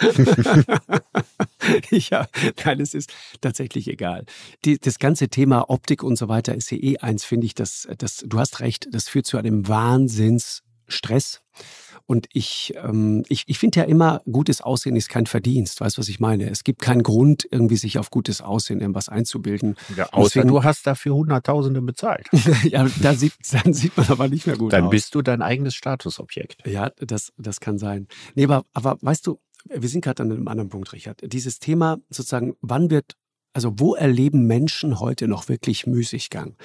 [1.90, 2.28] ja,
[2.64, 4.26] nein, es ist tatsächlich egal.
[4.64, 7.88] Die, das ganze Thema Optik und so weiter ist hier eh eins, finde ich, dass,
[7.98, 11.42] dass, du hast recht, das führt zu einem Wahnsinnsstress.
[12.06, 15.80] Und ich, ähm, ich, ich finde ja immer, gutes Aussehen ist kein Verdienst.
[15.80, 16.50] Weißt du, was ich meine?
[16.50, 19.76] Es gibt keinen Grund, irgendwie sich auf gutes Aussehen irgendwas einzubilden.
[19.96, 22.28] Ja, außer Deswegen, du hast dafür Hunderttausende bezahlt.
[22.64, 24.84] ja, da sieht, dann sieht man aber nicht mehr gut dann aus.
[24.84, 26.66] Dann bist du dein eigenes Statusobjekt.
[26.66, 28.06] Ja, das, das kann sein.
[28.34, 31.20] Nee, aber, aber weißt du, wir sind gerade an einem anderen Punkt, Richard.
[31.32, 33.16] Dieses Thema sozusagen, wann wird
[33.54, 36.56] also wo erleben Menschen heute noch wirklich Müßiggang?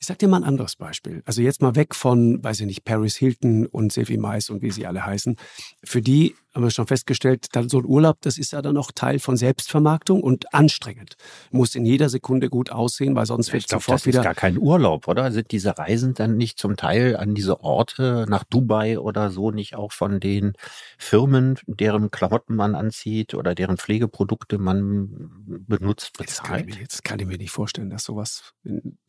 [0.00, 1.22] Ich sage dir mal ein anderes Beispiel.
[1.26, 4.70] Also jetzt mal weg von, weiß ich nicht, Paris Hilton und Sylvie Mais und wie
[4.70, 5.36] sie alle heißen.
[5.84, 8.90] Für die haben wir schon festgestellt, dann so ein Urlaub, das ist ja dann noch
[8.90, 11.14] Teil von Selbstvermarktung und anstrengend.
[11.52, 14.18] Muss in jeder Sekunde gut aussehen, weil sonst wird glaub, sofort das wieder.
[14.18, 15.30] Das ist gar kein Urlaub, oder?
[15.30, 19.76] Sind diese Reisen dann nicht zum Teil an diese Orte nach Dubai oder so nicht
[19.76, 20.54] auch von den
[20.98, 26.28] Firmen, deren Klamotten man anzieht oder deren Pflegeprodukte man benutzt, bezahlt?
[26.28, 28.54] Jetzt kann ich mir, jetzt kann ich mir nicht vorstellen, dass sowas,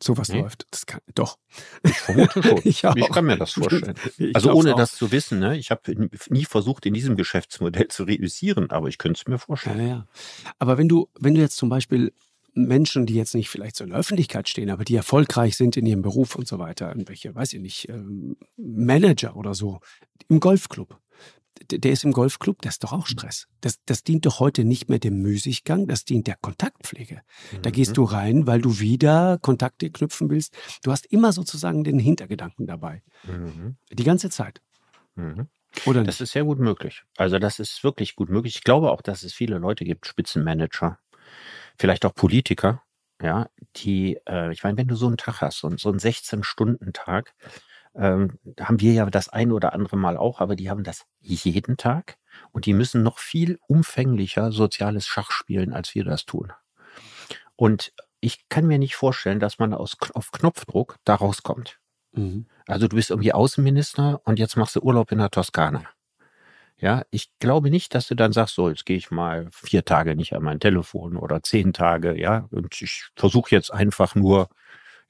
[0.00, 0.42] sowas nee.
[0.42, 0.66] läuft.
[0.70, 1.36] Das kann, doch.
[1.82, 2.60] Ich vermute schon.
[2.62, 3.94] ich, ich, kann mir das vorstellen.
[4.34, 5.56] also ohne das zu wissen, ne?
[5.56, 9.38] Ich habe nie versucht, in diesem Geschäft Geschäftsmodell zu reüssieren, aber ich könnte es mir
[9.38, 9.80] vorstellen.
[9.80, 10.06] Ja, ja.
[10.58, 12.12] Aber wenn du, wenn du jetzt zum Beispiel
[12.52, 15.86] Menschen, die jetzt nicht vielleicht so in der Öffentlichkeit stehen, aber die erfolgreich sind in
[15.86, 19.80] ihrem Beruf und so weiter, irgendwelche, weiß ich nicht, ähm, Manager oder so,
[20.28, 20.98] im Golfclub.
[21.70, 23.46] Der ist im Golfclub, das ist doch auch Stress.
[23.60, 27.20] Das, das dient doch heute nicht mehr dem Müßiggang, das dient der Kontaktpflege.
[27.52, 27.62] Mhm.
[27.62, 30.54] Da gehst du rein, weil du wieder Kontakte knüpfen willst.
[30.82, 33.02] Du hast immer sozusagen den Hintergedanken dabei.
[33.24, 33.76] Mhm.
[33.92, 34.62] Die ganze Zeit.
[35.16, 35.48] Mhm.
[35.86, 37.04] Oder das ist sehr gut möglich.
[37.16, 38.56] Also das ist wirklich gut möglich.
[38.56, 40.98] Ich glaube auch, dass es viele Leute gibt, Spitzenmanager,
[41.78, 42.82] vielleicht auch Politiker,
[43.22, 47.34] ja, die, äh, ich meine, wenn du so einen Tag hast, so, so einen 16-Stunden-Tag,
[47.94, 51.76] ähm, haben wir ja das ein oder andere Mal auch, aber die haben das jeden
[51.76, 52.18] Tag
[52.52, 56.52] und die müssen noch viel umfänglicher soziales Schach spielen, als wir das tun.
[57.56, 61.79] Und ich kann mir nicht vorstellen, dass man aus, auf Knopfdruck da rauskommt.
[62.12, 62.46] Mhm.
[62.66, 65.84] Also du bist irgendwie Außenminister und jetzt machst du Urlaub in der Toskana.
[66.80, 70.16] Ja, ich glaube nicht, dass du dann sagst, so, jetzt gehe ich mal vier Tage
[70.16, 74.48] nicht an mein Telefon oder zehn Tage, ja, und ich versuche jetzt einfach nur,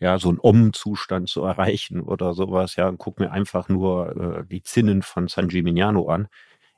[0.01, 4.45] ja, so einen Om-Zustand zu erreichen oder sowas, ja, und guck mir einfach nur äh,
[4.47, 6.27] die Zinnen von San Gimignano an.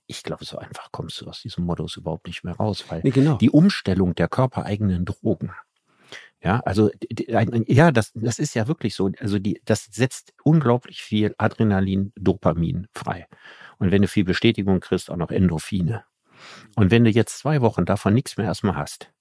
[0.08, 3.10] Ich glaube, so einfach kommst du aus diesem Modus überhaupt nicht mehr raus, weil nee,
[3.10, 3.36] genau.
[3.36, 5.52] die Umstellung der körpereigenen Drogen,
[6.42, 9.10] ja, also ja, das, das ist ja wirklich so.
[9.20, 13.28] Also die, das setzt unglaublich viel Adrenalin, Dopamin frei.
[13.78, 16.04] Und wenn du viel Bestätigung kriegst, auch noch Endorphine.
[16.74, 19.12] Und wenn du jetzt zwei Wochen davon nichts mehr erstmal hast,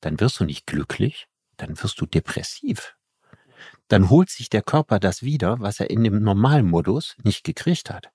[0.00, 2.96] dann wirst du nicht glücklich, dann wirst du depressiv.
[3.88, 8.10] Dann holt sich der Körper das wieder, was er in dem Normalmodus nicht gekriegt hat.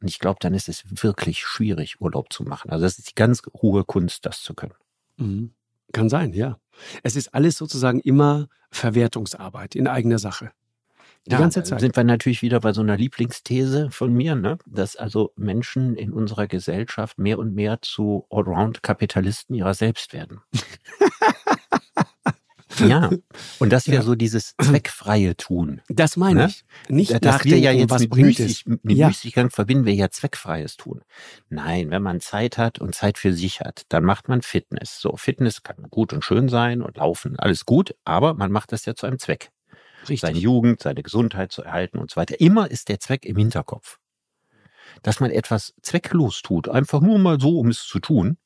[0.00, 2.70] Und ich glaube, dann ist es wirklich schwierig, Urlaub zu machen.
[2.70, 4.74] Also das ist die ganz hohe Kunst, das zu können.
[5.16, 5.54] Mhm.
[5.92, 6.58] Kann sein, ja.
[7.02, 10.50] Es ist alles sozusagen immer Verwertungsarbeit in eigener Sache.
[11.26, 11.80] Die ja, ganze Zeit.
[11.80, 14.58] sind wir natürlich wieder bei so einer Lieblingsthese von mir, ne?
[14.66, 20.40] dass also Menschen in unserer Gesellschaft mehr und mehr zu Allround-Kapitalisten ihrer selbst werden.
[22.80, 23.10] Ja,
[23.58, 24.02] und das wäre ja.
[24.02, 25.80] so dieses zweckfreie Tun.
[25.88, 26.46] Das meine ne?
[26.48, 26.64] ich.
[26.88, 29.08] Nicht dass wir ja jetzt was mit, Müßig, mit ja.
[29.08, 31.02] Müßiggang verbinden wir ja zweckfreies Tun.
[31.48, 35.00] Nein, wenn man Zeit hat und Zeit für sich hat, dann macht man Fitness.
[35.00, 38.84] So, Fitness kann gut und schön sein und laufen, alles gut, aber man macht das
[38.84, 39.50] ja zu einem Zweck.
[40.02, 40.20] Richtig.
[40.20, 42.40] Seine Jugend, seine Gesundheit zu erhalten und so weiter.
[42.40, 43.98] Immer ist der Zweck im Hinterkopf.
[45.02, 48.36] Dass man etwas zwecklos tut, einfach nur mal so, um es zu tun,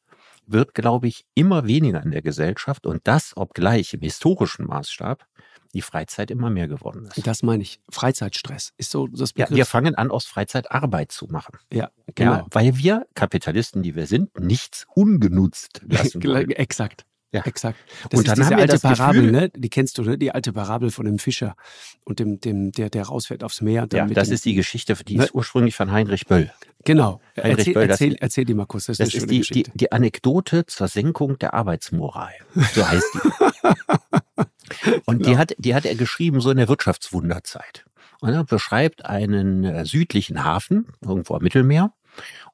[0.50, 5.26] wird, glaube ich, immer weniger in der Gesellschaft und das, obgleich im historischen Maßstab,
[5.74, 7.26] die Freizeit immer mehr geworden ist.
[7.26, 7.80] Das meine ich.
[7.90, 9.50] Freizeitstress ist so das Begriff.
[9.50, 11.58] Ja, wir fangen an, aus Freizeit Arbeit zu machen.
[11.72, 12.32] Ja, genau.
[12.32, 16.22] Ja, weil wir Kapitalisten, die wir sind, nichts ungenutzt lassen.
[16.50, 17.04] Exakt.
[17.30, 17.42] Ja.
[17.42, 17.78] Exakt.
[18.08, 19.50] Das und dann diese alte Parabel, Gefühl, ne?
[19.54, 20.16] Die kennst du, ne?
[20.16, 21.56] Die alte Parabel von dem Fischer
[22.04, 23.86] und dem, dem, der, der rausfährt aufs Meer.
[23.92, 25.24] ja, das dem, ist die Geschichte, die ne?
[25.24, 26.50] ist ursprünglich von Heinrich Böll.
[26.84, 27.20] Genau.
[27.36, 28.86] Heinrich erzähl, Böll, erzähl, erzähl die mal kurz.
[28.86, 32.32] Das, das ist, ist die, die, die, Anekdote zur Senkung der Arbeitsmoral.
[32.74, 34.90] So heißt die.
[35.04, 35.28] und genau.
[35.28, 37.84] die hat, die hat er geschrieben so in der Wirtschaftswunderzeit.
[38.20, 41.92] Und er beschreibt einen äh, südlichen Hafen, irgendwo am Mittelmeer.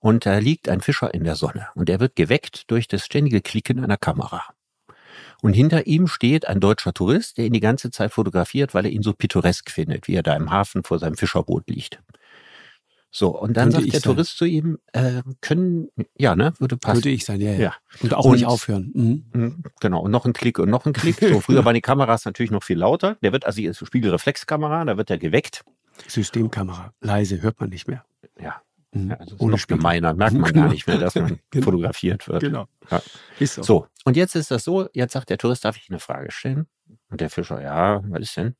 [0.01, 1.69] Und da liegt ein Fischer in der Sonne.
[1.77, 4.43] Und er wird geweckt durch das ständige Klicken einer Kamera.
[5.45, 8.91] Und hinter ihm steht ein deutscher Tourist, der ihn die ganze Zeit fotografiert, weil er
[8.91, 12.03] ihn so pittoresk findet, wie er da im Hafen vor seinem Fischerboot liegt.
[13.11, 14.13] So, und dann Könnte sagt der sein.
[14.15, 16.97] Tourist zu ihm, äh, können, ja, ne, würde passen.
[17.05, 17.59] Würde ich sein, ja, ja.
[17.59, 17.75] ja.
[18.01, 18.91] Und auch und, nicht aufhören.
[18.95, 19.25] Mhm.
[19.35, 19.63] mhm.
[19.81, 21.17] Genau, und noch ein Klick und noch ein Klick.
[21.21, 23.19] So, früher waren die Kameras natürlich noch viel lauter.
[23.23, 25.63] Der wird, also die Spiegelreflexkamera, da wird er geweckt.
[26.09, 28.03] Systemkamera, leise, hört man nicht mehr.
[28.41, 28.63] Ja.
[28.95, 30.67] Ja, also Ohne noch gemeiner, merkt man genau.
[30.67, 31.65] gar nicht mehr, dass man genau.
[31.65, 32.41] fotografiert wird.
[32.41, 32.67] Genau.
[32.91, 33.03] Ja.
[33.39, 33.63] Ist so.
[33.63, 36.67] so, und jetzt ist das so, jetzt sagt der Tourist, darf ich eine Frage stellen?
[37.11, 38.55] Und der Fischer, ja, was ist denn?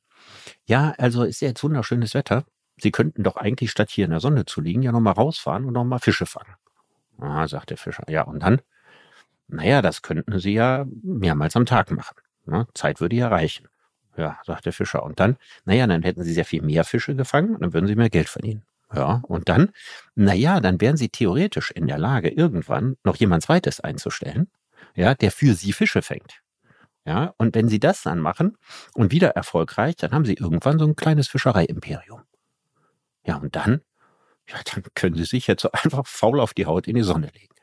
[0.65, 2.45] Ja, also ist ja jetzt wunderschönes Wetter.
[2.77, 5.73] Sie könnten doch eigentlich statt hier in der Sonne zu liegen, ja nochmal rausfahren und
[5.73, 6.55] nochmal Fische fangen.
[7.19, 8.03] Ah, sagt der Fischer.
[8.09, 8.61] Ja, und dann?
[9.47, 12.17] Naja, das könnten Sie ja mehrmals am Tag machen.
[12.45, 12.67] Ne?
[12.73, 13.67] Zeit würde ja reichen.
[14.17, 15.03] Ja, sagt der Fischer.
[15.03, 15.37] Und dann?
[15.65, 18.29] Naja, dann hätten Sie sehr viel mehr Fische gefangen und dann würden Sie mehr Geld
[18.29, 18.63] verdienen.
[18.95, 19.71] Ja, und dann?
[20.15, 24.49] Naja, dann wären Sie theoretisch in der Lage, irgendwann noch jemand zweites einzustellen,
[24.95, 26.41] ja, der für Sie Fische fängt.
[27.05, 28.57] Ja, und wenn Sie das dann machen
[28.95, 32.21] und wieder erfolgreich, dann haben Sie irgendwann so ein kleines Fischereiimperium.
[33.25, 33.81] Ja, und dann?
[34.49, 37.29] Ja, dann können Sie sich jetzt so einfach faul auf die Haut in die Sonne
[37.33, 37.53] legen.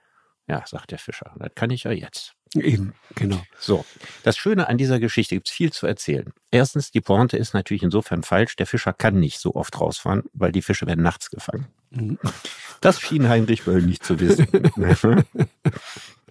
[0.49, 1.35] Ja, sagt der Fischer.
[1.39, 2.35] Das kann ich ja jetzt.
[2.55, 3.40] Eben, genau.
[3.59, 3.84] So,
[4.22, 6.32] das Schöne an dieser Geschichte gibt es viel zu erzählen.
[6.50, 8.57] Erstens, die Pointe ist natürlich insofern falsch.
[8.57, 11.66] Der Fischer kann nicht so oft rausfahren, weil die Fische werden nachts gefangen.
[11.90, 12.18] Mhm.
[12.80, 14.46] Das schien Heinrich Böll nicht zu wissen.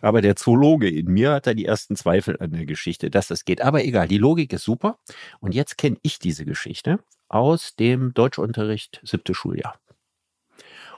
[0.02, 3.46] Aber der Zoologe in mir hat da die ersten Zweifel an der Geschichte, dass das
[3.46, 3.62] geht.
[3.62, 4.98] Aber egal, die Logik ist super.
[5.40, 7.00] Und jetzt kenne ich diese Geschichte
[7.30, 9.80] aus dem Deutschunterricht siebte Schuljahr.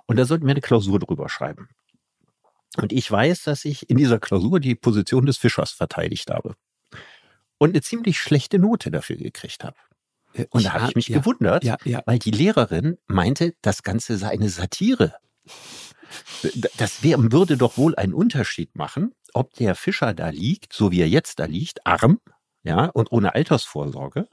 [0.05, 1.69] Und da sollten wir eine Klausur drüber schreiben.
[2.77, 6.55] Und ich weiß, dass ich in dieser Klausur die Position des Fischers verteidigt habe.
[7.57, 9.77] Und eine ziemlich schlechte Note dafür gekriegt habe.
[10.49, 12.01] Und da habe ich mich ja, gewundert, ja, ja.
[12.05, 15.15] weil die Lehrerin meinte, das Ganze sei eine Satire.
[16.77, 21.01] Das wär, würde doch wohl einen Unterschied machen, ob der Fischer da liegt, so wie
[21.01, 22.19] er jetzt da liegt, arm,
[22.63, 24.27] ja, und ohne Altersvorsorge,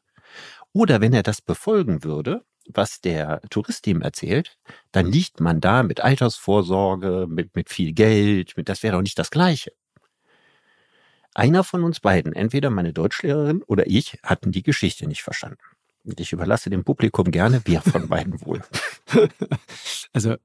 [0.72, 4.58] oder wenn er das befolgen würde, was der Tourist ihm erzählt,
[4.92, 9.18] dann liegt man da mit Altersvorsorge, mit, mit viel Geld, mit, das wäre doch nicht
[9.18, 9.72] das Gleiche.
[11.34, 15.62] Einer von uns beiden, entweder meine Deutschlehrerin oder ich, hatten die Geschichte nicht verstanden.
[16.04, 18.62] Und ich überlasse dem Publikum gerne, wer von beiden wohl.
[20.12, 20.36] Also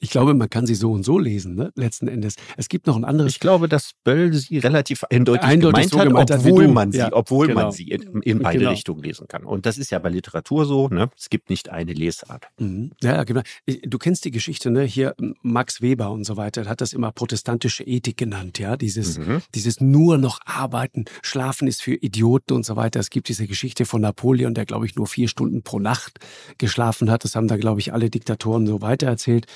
[0.00, 1.72] ich glaube, man kann sie so und so lesen, ne?
[1.74, 2.36] letzten Endes.
[2.56, 3.32] Es gibt noch ein anderes.
[3.32, 6.98] Ich glaube, dass Böll sie relativ eindeutig, eindeutig gemeint so hat, gemeint obwohl, man sie,
[6.98, 7.62] ja, obwohl genau.
[7.62, 8.70] man sie in, in beide genau.
[8.70, 9.44] Richtungen lesen kann.
[9.44, 11.10] Und das ist ja bei Literatur so, ne?
[11.16, 12.48] es gibt nicht eine Lesart.
[12.58, 12.92] Mhm.
[13.02, 13.42] Ja, genau.
[13.66, 14.82] Du kennst die Geschichte, ne?
[14.82, 19.42] hier Max Weber und so weiter, hat das immer protestantische Ethik genannt, ja, dieses, mhm.
[19.54, 23.00] dieses nur noch arbeiten, schlafen ist für Idioten und so weiter.
[23.00, 26.18] Es gibt diese Geschichte von Napoleon, der, glaube ich, nur vier Stunden pro Nacht
[26.58, 27.24] geschlafen hat.
[27.24, 29.46] Das haben da, glaube ich, alle Diktatoren so weiter erzählt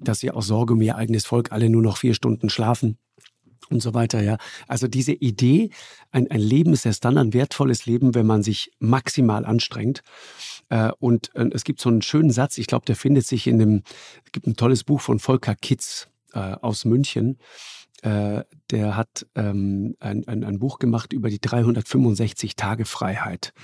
[0.00, 2.98] dass sie aus Sorge um ihr eigenes Volk alle nur noch vier Stunden schlafen
[3.70, 4.38] und so weiter, ja.
[4.68, 5.70] Also diese Idee,
[6.10, 10.02] ein, ein Leben ist erst dann ein wertvolles Leben, wenn man sich maximal anstrengt.
[10.68, 13.58] Äh, und äh, es gibt so einen schönen Satz, ich glaube, der findet sich in
[13.58, 13.82] dem,
[14.24, 17.38] es gibt ein tolles Buch von Volker Kitz äh, aus München.
[18.02, 23.54] der hat ähm, ein, ein, ein Buch gemacht über die 365 Tage Freiheit.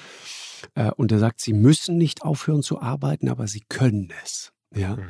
[0.96, 4.50] und er sagt, sie müssen nicht aufhören zu arbeiten, aber sie können es.
[4.74, 4.96] Ja.
[4.96, 5.06] Mhm.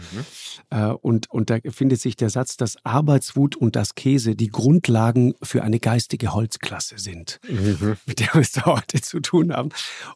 [0.70, 5.34] Äh, und, und da findet sich der Satz, dass Arbeitswut und das Käse die Grundlagen
[5.42, 7.96] für eine geistige Holzklasse sind, mhm.
[8.06, 9.68] mit der wir es da heute zu tun haben.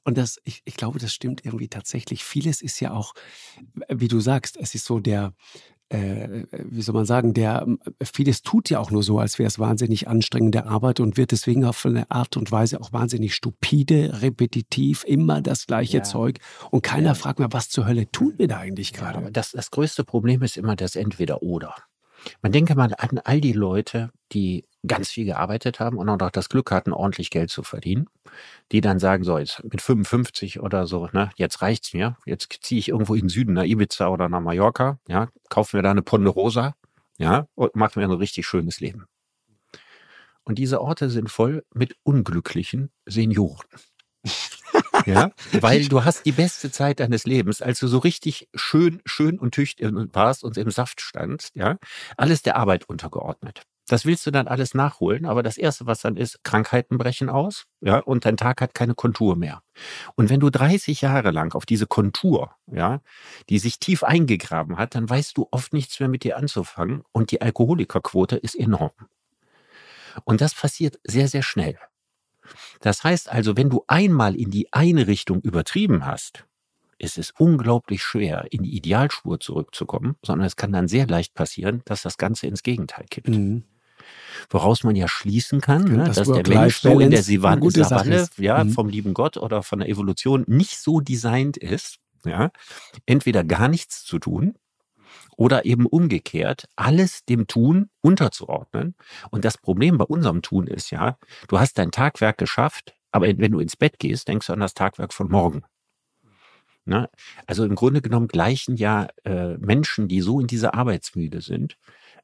[0.03, 2.25] Und das, ich, ich glaube, das stimmt irgendwie tatsächlich.
[2.25, 3.15] Vieles ist ja auch,
[3.89, 5.35] wie du sagst, es ist so der,
[5.95, 7.67] äh, wie soll man sagen, der
[8.03, 11.65] vieles tut ja auch nur so, als wäre es wahnsinnig anstrengende Arbeit und wird deswegen
[11.65, 16.03] auf eine Art und Weise auch wahnsinnig stupide, repetitiv, immer das gleiche ja.
[16.03, 16.39] Zeug.
[16.71, 17.15] Und keiner ja.
[17.15, 19.31] fragt mehr, was zur Hölle tun wir da eigentlich gerade?
[19.31, 21.75] Das, das größte Problem ist immer das Entweder-Oder.
[22.43, 26.49] Man denke mal an all die Leute, die ganz viel gearbeitet haben und auch das
[26.49, 28.07] Glück hatten, ordentlich Geld zu verdienen,
[28.73, 32.79] die dann sagen, so jetzt mit 55 oder so, ne, jetzt reicht's mir, jetzt ziehe
[32.79, 36.03] ich irgendwo in den Süden, nach Ibiza oder nach Mallorca, ja, kaufen wir da eine
[36.03, 36.75] Ponderosa,
[37.19, 39.07] ja, und machen wir ein richtig schönes Leben.
[40.45, 43.67] Und diese Orte sind voll mit unglücklichen Senioren.
[45.07, 45.31] ja,
[45.61, 49.53] weil du hast die beste Zeit deines Lebens, als du so richtig schön, schön und
[49.55, 51.79] tüchtig warst und im Saft standst, ja,
[52.17, 53.63] alles der Arbeit untergeordnet.
[53.87, 57.67] Das willst du dann alles nachholen, aber das erste, was dann ist, Krankheiten brechen aus,
[57.83, 59.61] ja, und dein Tag hat keine Kontur mehr.
[60.15, 63.01] Und wenn du 30 Jahre lang auf diese Kontur, ja,
[63.51, 67.31] die sich tief eingegraben hat, dann weißt du oft nichts mehr mit dir anzufangen und
[67.31, 68.93] die Alkoholikerquote ist enorm.
[70.25, 71.79] Und das passiert sehr, sehr schnell.
[72.81, 76.47] Das heißt also, wenn du einmal in die eine Richtung übertrieben hast,
[76.99, 81.83] ist es unglaublich schwer, in die Idealspur zurückzukommen, sondern es kann dann sehr leicht passieren,
[81.85, 83.29] dass das Ganze ins Gegenteil kippt.
[83.29, 83.65] Mhm.
[84.51, 88.63] Woraus man ja schließen kann, ne, dass der Mensch so in der Savanne, Savanne ja,
[88.63, 88.71] mhm.
[88.71, 92.51] vom lieben Gott oder von der Evolution nicht so designt ist, ja,
[93.07, 94.55] entweder gar nichts zu tun
[95.37, 98.95] oder eben umgekehrt, alles dem Tun unterzuordnen.
[99.31, 101.19] Und das Problem bei unserem Tun ist ja,
[101.49, 104.75] du hast dein Tagwerk geschafft, aber wenn du ins Bett gehst, denkst du an das
[104.75, 105.63] Tagwerk von morgen.
[106.87, 107.09] Ne?
[107.47, 111.79] Also im Grunde genommen gleichen ja äh, Menschen, die so in dieser Arbeitsmüde sind,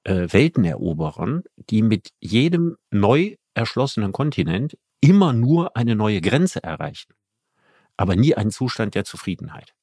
[0.05, 7.15] äh, Welten erobern, die mit jedem neu erschlossenen Kontinent immer nur eine neue Grenze erreichen,
[7.97, 9.75] aber nie einen Zustand der Zufriedenheit.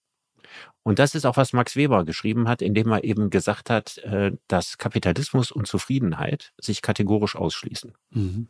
[0.84, 4.32] Und das ist auch, was Max Weber geschrieben hat, indem er eben gesagt hat, äh,
[4.48, 7.94] dass Kapitalismus und Zufriedenheit sich kategorisch ausschließen.
[8.12, 8.48] Mhm.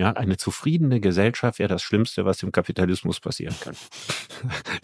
[0.00, 3.74] Ja, eine zufriedene Gesellschaft wäre das Schlimmste, was im Kapitalismus passieren kann.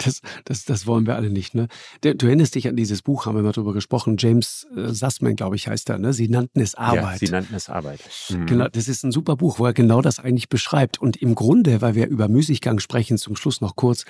[0.05, 1.55] Das, das, das wollen wir alle nicht.
[1.55, 1.69] Ne?
[2.03, 4.17] Du erinnerst dich an dieses Buch, haben wir mal drüber gesprochen.
[4.19, 5.97] James äh, Sussman, glaube ich, heißt er.
[5.97, 6.12] Ne?
[6.12, 7.23] Sie nannten es Arbeit.
[7.23, 8.01] Ja, sie nannten es Arbeit.
[8.29, 8.45] Mhm.
[8.45, 11.01] Genau, das ist ein super Buch, wo er genau das eigentlich beschreibt.
[11.01, 14.05] Und im Grunde, weil wir über Müßiggang sprechen, zum Schluss noch kurz.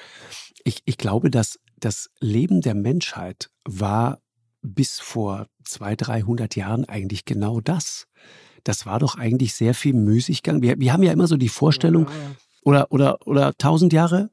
[0.65, 4.20] Ich, ich glaube, dass das Leben der Menschheit war
[4.62, 8.07] bis vor 200, 300 Jahren eigentlich genau das
[8.66, 10.62] das war doch eigentlich sehr viel Müßiggang.
[10.62, 12.09] Wir, wir haben ja immer so die Vorstellung,
[12.62, 14.31] oder, oder, oder tausend Jahre?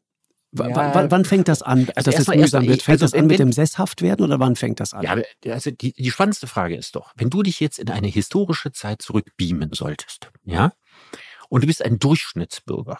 [0.52, 1.10] W ja.
[1.10, 2.84] wann fängt das an, also dass es mühsam wird?
[2.84, 5.04] Fängt also das an mit dem Sesshaftwerden oder wann fängt das an?
[5.04, 8.72] Ja, also die, die spannendste Frage ist doch, wenn du dich jetzt in eine historische
[8.72, 10.74] Zeit zurückbeamen solltest, ja,
[11.50, 13.00] und du bist ein Durchschnittsbürger,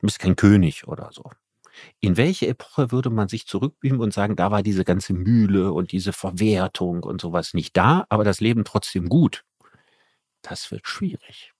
[0.00, 1.24] du bist kein König oder so.
[2.00, 5.92] In welche Epoche würde man sich zurückbeamen und sagen, da war diese ganze Mühle und
[5.92, 9.44] diese Verwertung und sowas nicht da, aber das Leben trotzdem gut?
[10.44, 11.52] das wird schwierig.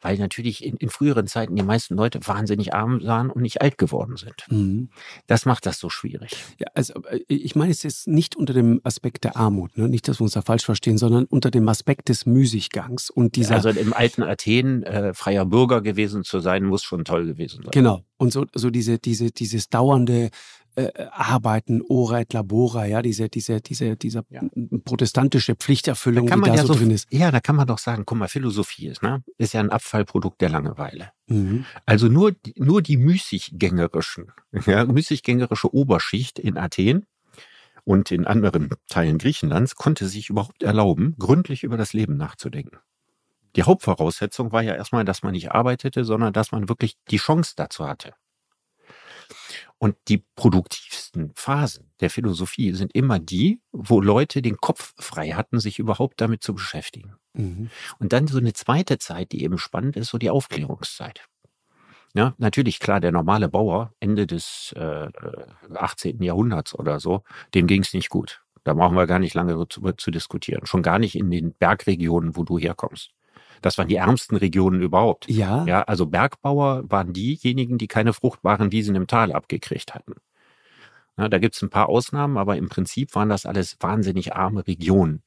[0.00, 3.78] Weil natürlich in, in, früheren Zeiten die meisten Leute wahnsinnig arm sahen und nicht alt
[3.78, 4.46] geworden sind.
[4.48, 4.90] Mhm.
[5.26, 6.36] Das macht das so schwierig.
[6.58, 9.88] Ja, also äh, ich meine es jetzt nicht unter dem Aspekt der Armut, ne?
[9.88, 13.56] nicht, dass wir uns da falsch verstehen, sondern unter dem Aspekt des Müßiggangs und dieser.
[13.56, 17.70] Also im alten Athen äh, freier Bürger gewesen zu sein, muss schon toll gewesen sein.
[17.72, 18.04] Genau.
[18.16, 20.30] Und so, so diese, diese, dieses dauernde
[20.76, 24.42] äh, Arbeiten, Ora et Labora, ja, diese, diese, diese, dieser ja.
[24.84, 27.08] protestantische Pflichterfüllung, da die da ja so, drin ist.
[27.10, 30.40] Ja, da kann man doch sagen, guck mal, Philosophie ist, ne, ist ja ein Abfallprodukt
[30.40, 31.10] der Langeweile.
[31.26, 31.64] Mhm.
[31.86, 34.32] Also nur, nur die müßiggängerischen,
[34.66, 37.06] ja, müßiggängerische Oberschicht in Athen
[37.84, 42.78] und in anderen Teilen Griechenlands konnte sich überhaupt erlauben, gründlich über das Leben nachzudenken.
[43.56, 47.54] Die Hauptvoraussetzung war ja erstmal, dass man nicht arbeitete, sondern dass man wirklich die Chance
[47.56, 48.14] dazu hatte.
[49.78, 55.60] Und die produktivsten Phasen der Philosophie sind immer die, wo Leute den Kopf frei hatten,
[55.60, 57.16] sich überhaupt damit zu beschäftigen.
[57.34, 57.70] Mhm.
[57.98, 61.22] Und dann so eine zweite Zeit, die eben spannend ist, so die Aufklärungszeit.
[62.14, 65.08] Ja, natürlich, klar, der normale Bauer Ende des äh,
[65.74, 66.22] 18.
[66.22, 67.22] Jahrhunderts oder so,
[67.54, 68.42] dem ging es nicht gut.
[68.64, 70.66] Da brauchen wir gar nicht lange zu, zu diskutieren.
[70.66, 73.12] Schon gar nicht in den Bergregionen, wo du herkommst.
[73.62, 75.28] Das waren die ärmsten Regionen überhaupt.
[75.28, 75.64] Ja.
[75.64, 80.14] Ja, also Bergbauer waren diejenigen, die keine fruchtbaren Wiesen im Tal abgekriegt hatten.
[81.16, 85.22] Ja, da gibt's ein paar Ausnahmen, aber im Prinzip waren das alles wahnsinnig arme Regionen.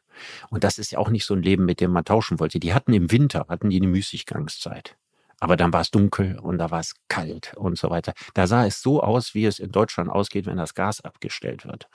[0.49, 2.59] Und das ist ja auch nicht so ein Leben, mit dem man tauschen wollte.
[2.59, 4.95] Die hatten im Winter, hatten die eine Müßiggangszeit.
[5.39, 8.13] Aber dann war es dunkel und da war es kalt und so weiter.
[8.33, 11.89] Da sah es so aus, wie es in Deutschland ausgeht, wenn das Gas abgestellt wird.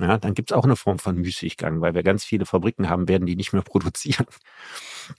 [0.00, 3.06] Ja, dann gibt es auch eine Form von Müßiggang, weil wir ganz viele Fabriken haben,
[3.06, 4.26] werden die nicht mehr produzieren.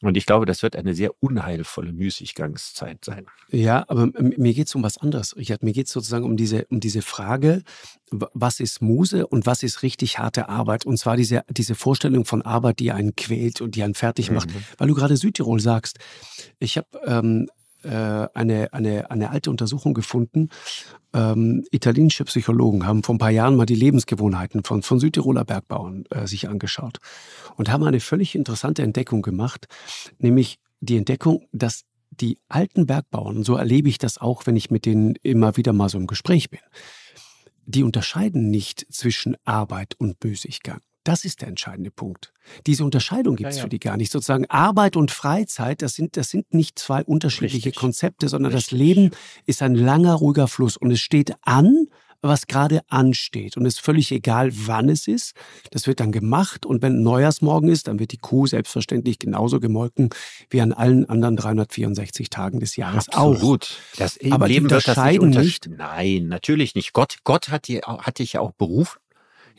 [0.02, 3.26] Und ich glaube, das wird eine sehr unheilvolle Müßiggangszeit sein.
[3.50, 5.64] Ja, aber mir geht es um was anderes, Richard.
[5.64, 7.64] Mir geht es sozusagen um diese, um diese Frage,
[8.12, 10.86] was ist Muse und was ist richtig harte Arbeit?
[10.86, 14.50] Und zwar diese, diese Vorstellung von Arbeit, die einen quält und die einen fertig macht.
[14.50, 14.64] Mhm.
[14.78, 16.00] Weil du gerade Südtirol sagst.
[16.60, 17.52] Ich habe ähm, äh,
[17.88, 20.50] eine, eine, eine alte Untersuchung gefunden.
[21.14, 26.04] Ähm, italienische Psychologen haben vor ein paar Jahren mal die Lebensgewohnheiten von, von Südtiroler Bergbauern
[26.12, 27.00] äh, sich angeschaut
[27.56, 29.68] und haben eine völlig interessante Entdeckung gemacht,
[30.20, 34.86] nämlich die Entdeckung, dass die alten Bergbauern, so erlebe ich das auch, wenn ich mit
[34.86, 36.60] denen immer wieder mal so im Gespräch bin,
[37.66, 40.82] die unterscheiden nicht zwischen Arbeit und Müßiggang.
[41.10, 42.34] Das ist der entscheidende Punkt.
[42.68, 43.64] Diese Unterscheidung gibt es ja, ja.
[43.64, 44.12] für die gar nicht.
[44.12, 47.78] Sozusagen Arbeit und Freizeit, das sind, das sind nicht zwei unterschiedliche Richtig.
[47.78, 48.70] Konzepte, sondern Richtig.
[48.70, 49.10] das Leben
[49.48, 51.88] ist ein langer, ruhiger Fluss und es steht an,
[52.22, 53.58] was gerade ansteht.
[53.58, 55.34] Und es ist völlig egal, wann es ist.
[55.72, 56.68] Das wird dann gemacht.
[56.68, 60.12] Und wenn Neujahrsmorgen ist, dann wird die Kuh selbstverständlich genauso gemolken
[60.52, 63.38] wie an allen anderen 364 Tagen des Jahres Absolut.
[63.38, 63.42] auch.
[63.42, 63.78] Gut.
[63.98, 65.70] Das Aber Leben die unterscheiden nicht, nicht.
[65.76, 66.94] Nein, natürlich nicht.
[66.94, 69.00] Gott, Gott hat, die, hat dich ja auch berufen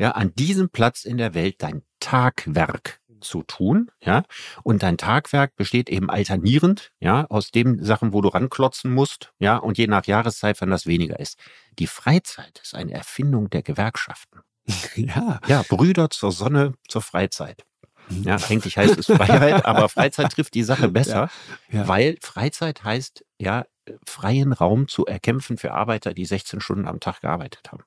[0.00, 4.22] ja, an diesem Platz in der Welt dein Tagwerk zu tun, ja.
[4.62, 9.58] Und dein Tagwerk besteht eben alternierend, ja, aus den Sachen, wo du ranklotzen musst, ja,
[9.58, 11.38] und je nach Jahreszeit, wenn das weniger ist.
[11.78, 14.40] Die Freizeit ist eine Erfindung der Gewerkschaften.
[14.94, 15.40] Ja.
[15.46, 17.64] Ja, Brüder zur Sonne, zur Freizeit.
[18.08, 21.30] Ja, eigentlich heißt es Freiheit, aber Freizeit trifft die Sache besser,
[21.70, 21.88] ja, ja.
[21.88, 23.66] weil Freizeit heißt ja
[24.06, 27.84] freien Raum zu erkämpfen für Arbeiter, die 16 Stunden am Tag gearbeitet haben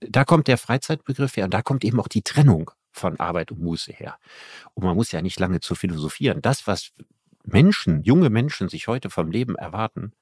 [0.00, 3.60] da kommt der Freizeitbegriff her und da kommt eben auch die Trennung von Arbeit und
[3.60, 4.18] Muße her.
[4.74, 6.42] Und man muss ja nicht lange zu philosophieren.
[6.42, 6.92] Das, was
[7.44, 10.12] Menschen, junge Menschen sich heute vom Leben erwarten,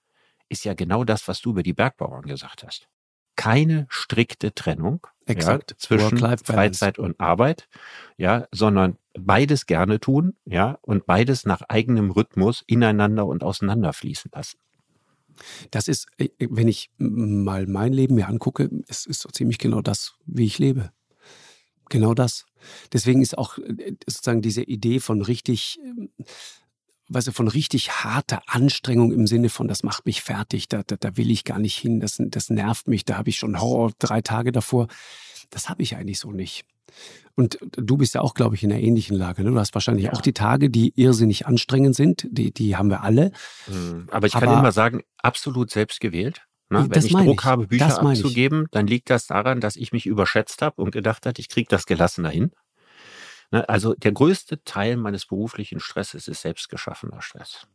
[0.48, 2.88] ist ja genau das, was du über die Bergbauern gesagt hast.
[3.36, 5.72] Keine strikte Trennung Exakt.
[5.72, 7.68] Ja, zwischen Freizeit und Arbeit,
[8.16, 14.58] ja, sondern beides gerne tun, ja, und beides nach eigenem Rhythmus ineinander und auseinanderfließen lassen.
[15.70, 19.80] Das ist, äh, wenn ich mal mein Leben mir angucke, es ist so ziemlich genau
[19.80, 20.90] das, wie ich lebe.
[21.90, 22.46] Genau das.
[22.92, 26.10] Deswegen ist auch äh, sozusagen diese Idee von richtig, ähm,
[27.08, 30.96] weißt du, von richtig harter Anstrengung im Sinne von, das macht mich fertig, da, da,
[30.96, 33.92] da will ich gar nicht hin, das, das nervt mich, da habe ich schon Horror
[33.98, 34.88] drei Tage davor.
[35.50, 36.64] Das habe ich eigentlich so nicht.
[37.36, 39.42] Und du bist ja auch, glaube ich, in einer ähnlichen Lage.
[39.42, 39.50] Ne?
[39.50, 40.12] Du hast wahrscheinlich ja.
[40.12, 42.26] auch die Tage, die irrsinnig anstrengend sind.
[42.30, 43.32] Die, die haben wir alle.
[43.66, 46.42] Hm, aber ich Aber, kann immer sagen, absolut selbst gewählt.
[46.70, 46.86] Ne?
[46.88, 47.44] Wenn ich Druck ich.
[47.44, 51.38] habe, Bücher abzugeben, dann liegt das daran, dass ich mich überschätzt habe und gedacht habe,
[51.38, 52.52] ich kriege das gelassen dahin.
[53.50, 53.68] Ne?
[53.68, 57.66] Also der größte Teil meines beruflichen Stresses ist selbstgeschaffener Stress.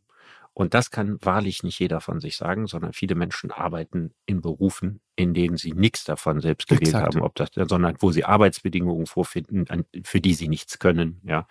[0.52, 5.00] Und das kann wahrlich nicht jeder von sich sagen, sondern viele Menschen arbeiten in Berufen,
[5.16, 7.14] in denen sie nichts davon selbst gewählt Exakt.
[7.14, 9.66] haben, ob das, sondern wo sie Arbeitsbedingungen vorfinden,
[10.04, 11.46] für die sie nichts können, ja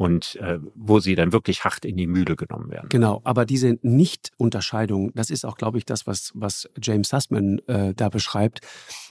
[0.00, 2.88] und äh, wo sie dann wirklich hart in die Mühle genommen werden.
[2.88, 7.92] Genau, aber diese Nicht-Unterscheidung, das ist auch, glaube ich, das, was, was James Sussman äh,
[7.92, 8.62] da beschreibt.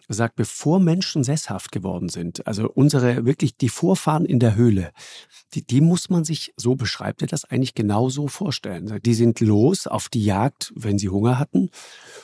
[0.08, 4.90] Er sagt, bevor Menschen sesshaft geworden sind, also unsere wirklich die Vorfahren in der Höhle,
[5.54, 9.00] die, die muss man sich, so beschreibt er das, eigentlich genauso vorstellen.
[9.06, 11.70] Die sind los auf die Jagd, wenn sie Hunger hatten,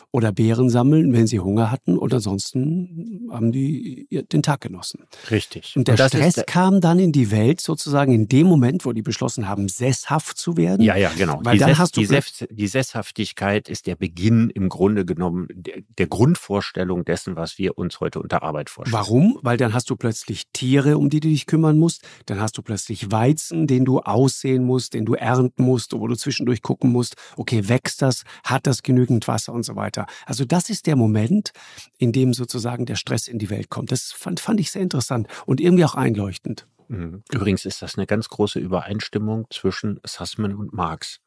[0.10, 5.04] oder Beeren sammeln, wenn sie Hunger hatten, und ansonsten haben die den Tag genossen.
[5.30, 5.76] Richtig.
[5.76, 9.02] Und der und Stress kam dann in die Welt sozusagen in dem Moment, wo die
[9.02, 10.82] beschlossen haben, sesshaft zu werden.
[10.82, 11.40] Ja, ja, genau.
[11.44, 15.06] Weil die, dann Sess, hast du die, Sess, die Sesshaftigkeit ist der Beginn im Grunde
[15.06, 18.94] genommen der, der Grundvorstellung dessen, was wir uns heute unter Arbeit vorstellen.
[18.94, 19.40] Warum?
[19.42, 22.04] Weil dann hast du plötzlich Tiere, um die du dich kümmern musst.
[22.26, 26.16] Dann hast du plötzlich Weizen, den du aussehen musst, den du ernten musst, wo du
[26.16, 30.06] zwischendurch gucken musst, okay, wächst das, hat das genügend Wasser und so weiter.
[30.26, 31.52] Also das ist der Moment,
[31.98, 33.92] in dem sozusagen der Stress in die Welt kommt.
[33.92, 36.68] Das fand, fand ich sehr interessant und irgendwie auch einleuchtend.
[36.88, 37.24] Mhm.
[37.32, 41.22] Übrigens ist das eine ganz große Übereinstimmung zwischen Sussman und Marx.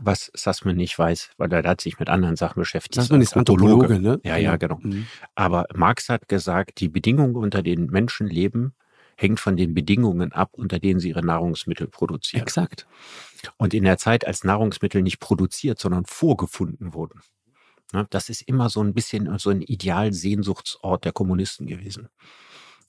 [0.00, 2.94] Was Sussman nicht weiß, weil er hat sich mit anderen Sachen beschäftigt.
[2.94, 4.20] Sussman ist Anthropologe, ne?
[4.24, 4.78] Ja, ja, genau.
[4.80, 5.06] Mhm.
[5.34, 8.74] Aber Marx hat gesagt, die Bedingungen, unter denen Menschen leben,
[9.16, 12.42] hängt von den Bedingungen ab, unter denen sie ihre Nahrungsmittel produzieren.
[12.42, 12.86] Exakt.
[13.58, 17.20] Und in der Zeit, als Nahrungsmittel nicht produziert, sondern vorgefunden wurden.
[17.92, 22.08] Ne, das ist immer so ein bisschen so ein Idealsehnsuchtsort der Kommunisten gewesen.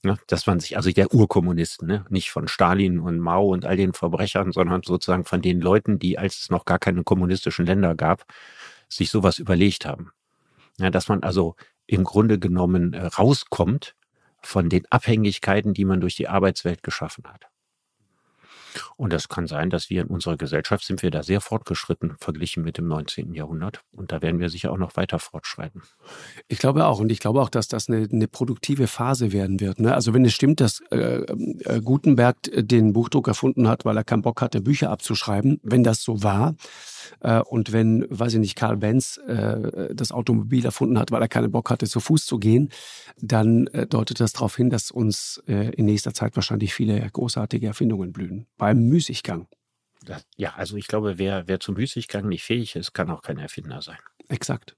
[0.04, 3.76] Ne, dass man sich, also der Urkommunisten, ne, nicht von Stalin und Mao und all
[3.76, 7.94] den Verbrechern, sondern sozusagen von den Leuten, die, als es noch gar keine kommunistischen Länder
[7.94, 8.24] gab,
[8.88, 10.10] sich sowas überlegt haben.
[10.80, 11.54] Ja, dass man also
[11.86, 13.94] im Grunde genommen äh, rauskommt
[14.40, 17.51] von den Abhängigkeiten, die man durch die Arbeitswelt geschaffen hat.
[18.96, 22.62] Und das kann sein, dass wir in unserer Gesellschaft sind wir da sehr fortgeschritten verglichen
[22.62, 23.34] mit dem 19.
[23.34, 23.80] Jahrhundert.
[23.92, 25.82] Und da werden wir sicher auch noch weiter fortschreiten.
[26.48, 27.00] Ich glaube auch.
[27.00, 29.80] Und ich glaube auch, dass das eine, eine produktive Phase werden wird.
[29.80, 29.94] Ne?
[29.94, 34.22] Also wenn es stimmt, dass äh, äh, Gutenberg den Buchdruck erfunden hat, weil er keinen
[34.22, 36.54] Bock hatte, Bücher abzuschreiben, wenn das so war,
[37.46, 41.50] und wenn, weiß ich nicht, Karl Benz äh, das Automobil erfunden hat, weil er keinen
[41.50, 42.70] Bock hatte, zu Fuß zu gehen,
[43.18, 48.12] dann äh, deutet das darauf hin, dass uns in nächster Zeit wahrscheinlich viele großartige Erfindungen
[48.12, 48.46] blühen.
[48.56, 49.48] Beim Müßiggang.
[50.36, 53.82] Ja, also ich glaube, wer, wer zum Müßiggang nicht fähig ist, kann auch kein Erfinder
[53.82, 53.98] sein.
[54.28, 54.76] Exakt.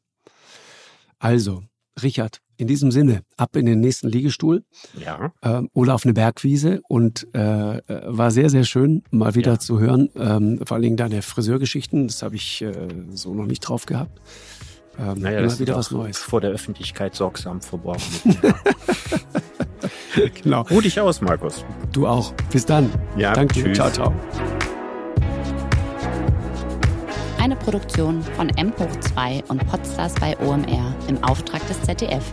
[1.19, 1.65] Also,
[2.03, 4.65] Richard, in diesem Sinne, ab in den nächsten Liegestuhl
[4.99, 5.33] ja.
[5.43, 7.41] äh, oder auf eine Bergwiese und äh,
[7.89, 9.59] war sehr, sehr schön, mal wieder ja.
[9.59, 10.09] zu hören.
[10.17, 12.73] Ähm, vor allen Dingen deine Friseurgeschichten, das habe ich äh,
[13.11, 14.21] so noch nicht drauf gehabt.
[14.99, 16.19] Ähm, naja, das wieder was Neues.
[16.19, 18.03] Vor der Öffentlichkeit sorgsam verborgen.
[20.43, 20.63] genau.
[20.63, 21.65] Ruh dich aus, Markus.
[21.93, 22.33] Du auch.
[22.53, 22.91] Bis dann.
[23.17, 23.63] Ja, Danke.
[23.63, 23.77] Tschüss.
[23.77, 24.15] Ciao, ciao.
[27.45, 32.25] Eine Produktion von M 2 und Podstars bei OMR im Auftrag des ZDF.